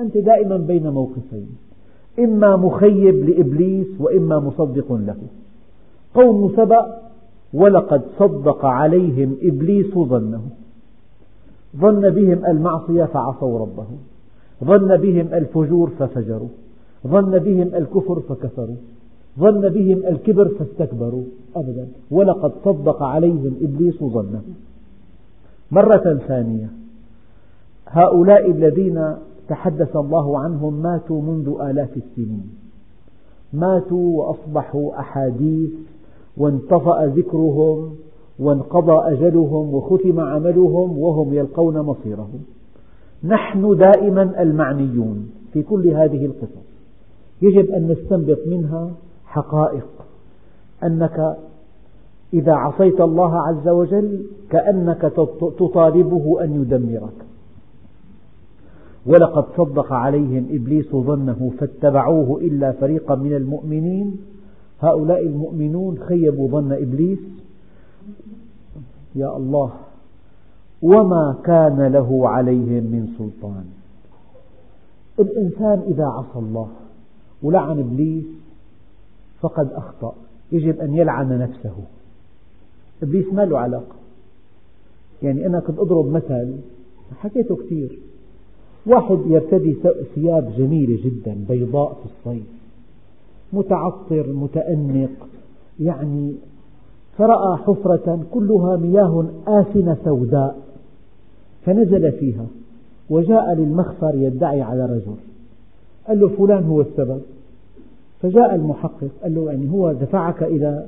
أنت 0.00 0.18
دائما 0.18 0.56
بين 0.56 0.88
موقفين. 0.88 1.48
إما 2.18 2.56
مخيب 2.56 3.28
لإبليس 3.28 3.86
وإما 4.00 4.38
مصدق 4.40 4.92
له. 4.92 5.16
قوم 6.14 6.52
سبأ 6.56 7.04
ولقد 7.54 8.02
صدق 8.18 8.64
عليهم 8.64 9.36
إبليس 9.42 9.94
ظنه 9.94 10.42
ظن 11.76 12.10
بهم 12.10 12.46
المعصية 12.46 13.04
فعصوا 13.04 13.58
ربهم. 13.58 13.98
ظن 14.64 14.96
بهم 14.96 15.34
الفجور 15.34 15.90
ففجروا. 15.98 16.48
ظن 17.06 17.38
بهم 17.38 17.74
الكفر 17.74 18.20
فكفروا. 18.20 18.76
ظن 19.38 19.68
بهم 19.68 20.02
الكبر 20.06 20.48
فاستكبروا. 20.48 21.24
أبدا. 21.56 21.88
ولقد 22.10 22.52
صدق 22.64 23.02
عليهم 23.02 23.56
إبليس 23.62 24.02
ظنه 24.02 24.42
مرة 25.70 26.20
ثانية. 26.28 26.70
هؤلاء 27.86 28.50
الذين 28.50 29.14
تحدث 29.48 29.96
الله 29.96 30.38
عنهم 30.38 30.82
ماتوا 30.82 31.22
منذ 31.22 31.54
آلاف 31.60 31.96
السنين. 31.96 32.50
ماتوا 33.52 34.18
وأصبحوا 34.18 35.00
أحاديث 35.00 35.70
وانطفأ 36.36 37.06
ذكرهم 37.06 37.94
وانقضى 38.38 39.12
أجلهم 39.12 39.74
وختم 39.74 40.20
عملهم 40.20 40.98
وهم 40.98 41.34
يلقون 41.34 41.80
مصيرهم. 41.80 42.40
نحن 43.24 43.76
دائما 43.76 44.42
المعنيون 44.42 45.30
في 45.52 45.62
كل 45.62 45.88
هذه 45.88 46.26
القصص. 46.26 46.64
يجب 47.42 47.70
أن 47.70 47.88
نستنبط 47.88 48.38
منها 48.46 48.90
حقائق. 49.24 49.86
أنك 50.84 51.36
إذا 52.34 52.52
عصيت 52.52 53.00
الله 53.00 53.36
عز 53.36 53.68
وجل 53.68 54.26
كأنك 54.50 55.12
تطالبه 55.58 56.44
أن 56.44 56.62
يدمرك. 56.62 57.24
ولقد 59.06 59.44
صدق 59.56 59.92
عليهم 59.92 60.46
إبليس 60.50 60.90
ظنه 60.96 61.52
فاتبعوه 61.58 62.40
إلا 62.40 62.72
فريقا 62.72 63.14
من 63.14 63.32
المؤمنين. 63.34 64.16
هؤلاء 64.80 65.26
المؤمنون 65.26 65.98
خيبوا 65.98 66.48
ظن 66.48 66.72
إبليس. 66.72 67.18
يا 69.14 69.36
الله 69.36 69.72
وما 70.82 71.36
كان 71.44 71.86
له 71.86 72.28
عليهم 72.28 72.84
من 72.84 73.08
سلطان. 73.18 73.64
الإنسان 75.18 75.92
إذا 75.92 76.04
عصى 76.04 76.38
الله 76.38 76.68
ولعن 77.42 77.78
إبليس 77.78 78.24
فقد 79.40 79.72
أخطأ. 79.72 80.14
يجب 80.52 80.80
أن 80.80 80.94
يلعن 80.94 81.38
نفسه. 81.38 81.76
إبليس 83.02 83.32
ما 83.32 83.44
له 83.44 83.58
علاقة. 83.58 83.96
يعني 85.22 85.46
أنا 85.46 85.60
كنت 85.60 85.78
أضرب 85.78 86.06
مثل 86.06 86.56
حكيته 87.20 87.56
كثير. 87.56 87.98
واحد 88.86 89.18
يرتدي 89.26 89.76
ثياب 90.14 90.52
جميلة 90.58 91.04
جدا 91.04 91.44
بيضاء 91.48 91.94
في 91.94 92.04
الصيف. 92.04 92.46
متعطر 93.54 94.26
متأنق. 94.32 95.28
يعني 95.80 96.34
فرأى 97.18 97.56
حفرة 97.56 98.18
كلها 98.30 98.76
مياه 98.76 99.24
آسنة 99.46 99.96
سوداء 100.04 100.56
فنزل 101.64 102.12
فيها 102.12 102.46
وجاء 103.10 103.54
للمخفر 103.54 104.14
يدعي 104.14 104.62
على 104.62 104.86
رجل. 104.86 105.14
قال 106.08 106.20
له 106.20 106.28
فلان 106.28 106.64
هو 106.64 106.80
السبب. 106.80 107.20
فجاء 108.22 108.54
المحقق 108.54 109.08
قال 109.22 109.34
له 109.34 109.46
يعني 109.46 109.70
هو 109.70 109.92
دفعك 109.92 110.42
إلى 110.42 110.86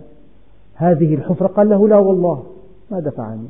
هذه 0.75 1.15
الحفرة؟ 1.15 1.47
قال 1.47 1.69
له 1.69 1.89
لا 1.89 1.97
والله 1.97 2.43
ما 2.91 3.01
دفعني. 3.01 3.49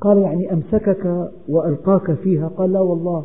قال 0.00 0.18
يعني 0.18 0.52
أمسكك 0.52 1.30
وألقاك 1.48 2.12
فيها؟ 2.12 2.48
قال 2.48 2.72
لا 2.72 2.80
والله. 2.80 3.24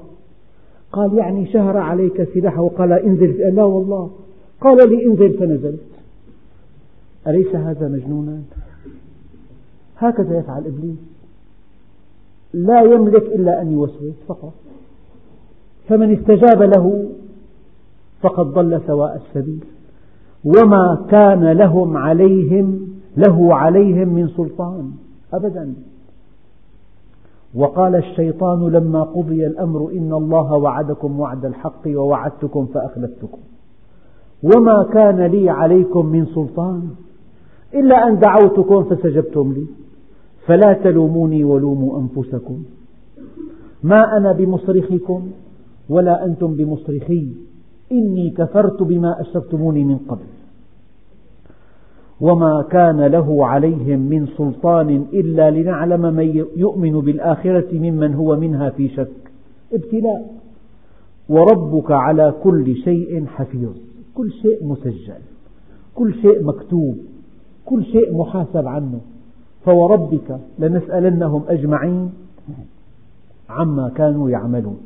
قال 0.92 1.18
يعني 1.18 1.46
شهر 1.46 1.78
عليك 1.78 2.34
سلاحه 2.34 2.62
وقال 2.62 2.92
انزل 2.92 3.56
لا 3.56 3.64
والله. 3.64 4.10
قال 4.62 4.90
لي 4.90 5.06
انزل 5.06 5.38
فنزلت 5.38 5.80
أليس 7.28 7.56
هذا 7.56 7.88
مجنونا 7.88 8.42
هكذا 9.98 10.38
يفعل 10.40 10.66
إبليس. 10.66 10.98
لا 12.54 12.82
يملك 12.82 13.24
إلا 13.24 13.62
أن 13.62 13.72
يوسوس 13.72 14.14
فقط. 14.28 14.54
فمن 15.88 16.14
استجاب 16.14 16.62
له 16.62 17.10
فقد 18.22 18.46
ضل 18.46 18.82
سواء 18.88 19.22
السبيل. 19.26 19.64
وما 20.44 21.06
كان 21.12 21.52
لهم 21.52 21.98
عليهم 21.98 22.90
له 23.18 23.56
عليهم 23.56 24.08
من 24.08 24.28
سلطان. 24.28 24.92
أبدا. 25.34 25.74
وقال 27.56 27.96
الشيطان 27.96 28.72
لما 28.72 29.04
قضي 29.04 29.48
الأمر 29.48 29.92
إن 29.92 30.14
الله 30.14 30.54
وعدكم 30.54 31.20
وعد 31.20 31.46
الحق 31.46 31.88
ووعدتكم 31.88 32.66
فأخلفتكم. 32.66 33.40
وما 34.44 34.90
كان 34.94 35.22
لي 35.22 35.50
عليكم 35.50 36.06
من 36.06 36.26
سلطان. 36.26 36.90
إلا 37.74 38.08
أن 38.08 38.20
دعوتكم 38.20 38.84
فاستجبتم 38.84 39.54
لي. 39.54 39.66
فلا 40.46 40.74
تلوموني 40.74 41.44
ولوموا 41.44 42.00
أنفسكم. 42.00 42.64
ما 43.84 44.18
أنا 44.18 44.32
بمصرخكم 44.32 45.22
ولا 45.90 46.26
أنتم 46.26 46.56
بمصرخي. 46.56 47.28
إني 47.92 48.30
كفرت 48.30 48.84
بما 48.84 49.22
أشركتموني 49.22 49.84
من 49.84 49.98
قبل. 49.98 50.26
وما 52.22 52.66
كان 52.72 53.02
له 53.02 53.46
عليهم 53.46 54.00
من 54.00 54.28
سلطان 54.38 55.06
إلا 55.14 55.52
لنعلم 55.52 56.02
من 56.02 56.46
يؤمن 56.58 57.02
بالآخرة 57.02 57.68
ممن 57.74 58.14
هو 58.14 58.36
منها 58.36 58.70
في 58.70 58.90
شك. 58.90 59.32
ابتلاء. 59.74 60.34
وربك 61.30 61.92
على 61.92 62.34
كل 62.44 62.76
شيء 62.76 63.26
حفيظ. 63.26 63.89
كل 64.20 64.32
شيء 64.32 64.66
مسجل 64.66 65.22
كل 65.96 66.14
شيء 66.14 66.44
مكتوب 66.44 66.98
كل 67.66 67.84
شيء 67.86 68.18
محاسب 68.18 68.68
عنه. 68.68 69.02
فوربك 69.66 70.40
لنسألنهم 70.60 71.44
أجمعين 71.48 72.12
عما 73.50 73.90
كانوا 73.90 74.30
يعملون. 74.30 74.78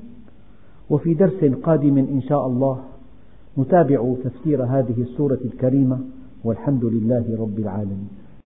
وفي 0.90 1.14
درس 1.14 1.46
قادم 1.64 1.98
إن 1.98 2.22
شاء 2.22 2.48
الله 2.48 2.80
نتابع 3.58 4.14
تفسير 4.24 4.64
هذه 4.64 5.02
السورة 5.02 5.40
الكريمة 5.46 6.00
والحمد 6.44 6.86
لله 6.86 7.38
رب 7.40 7.60
العالمين. 7.60 8.08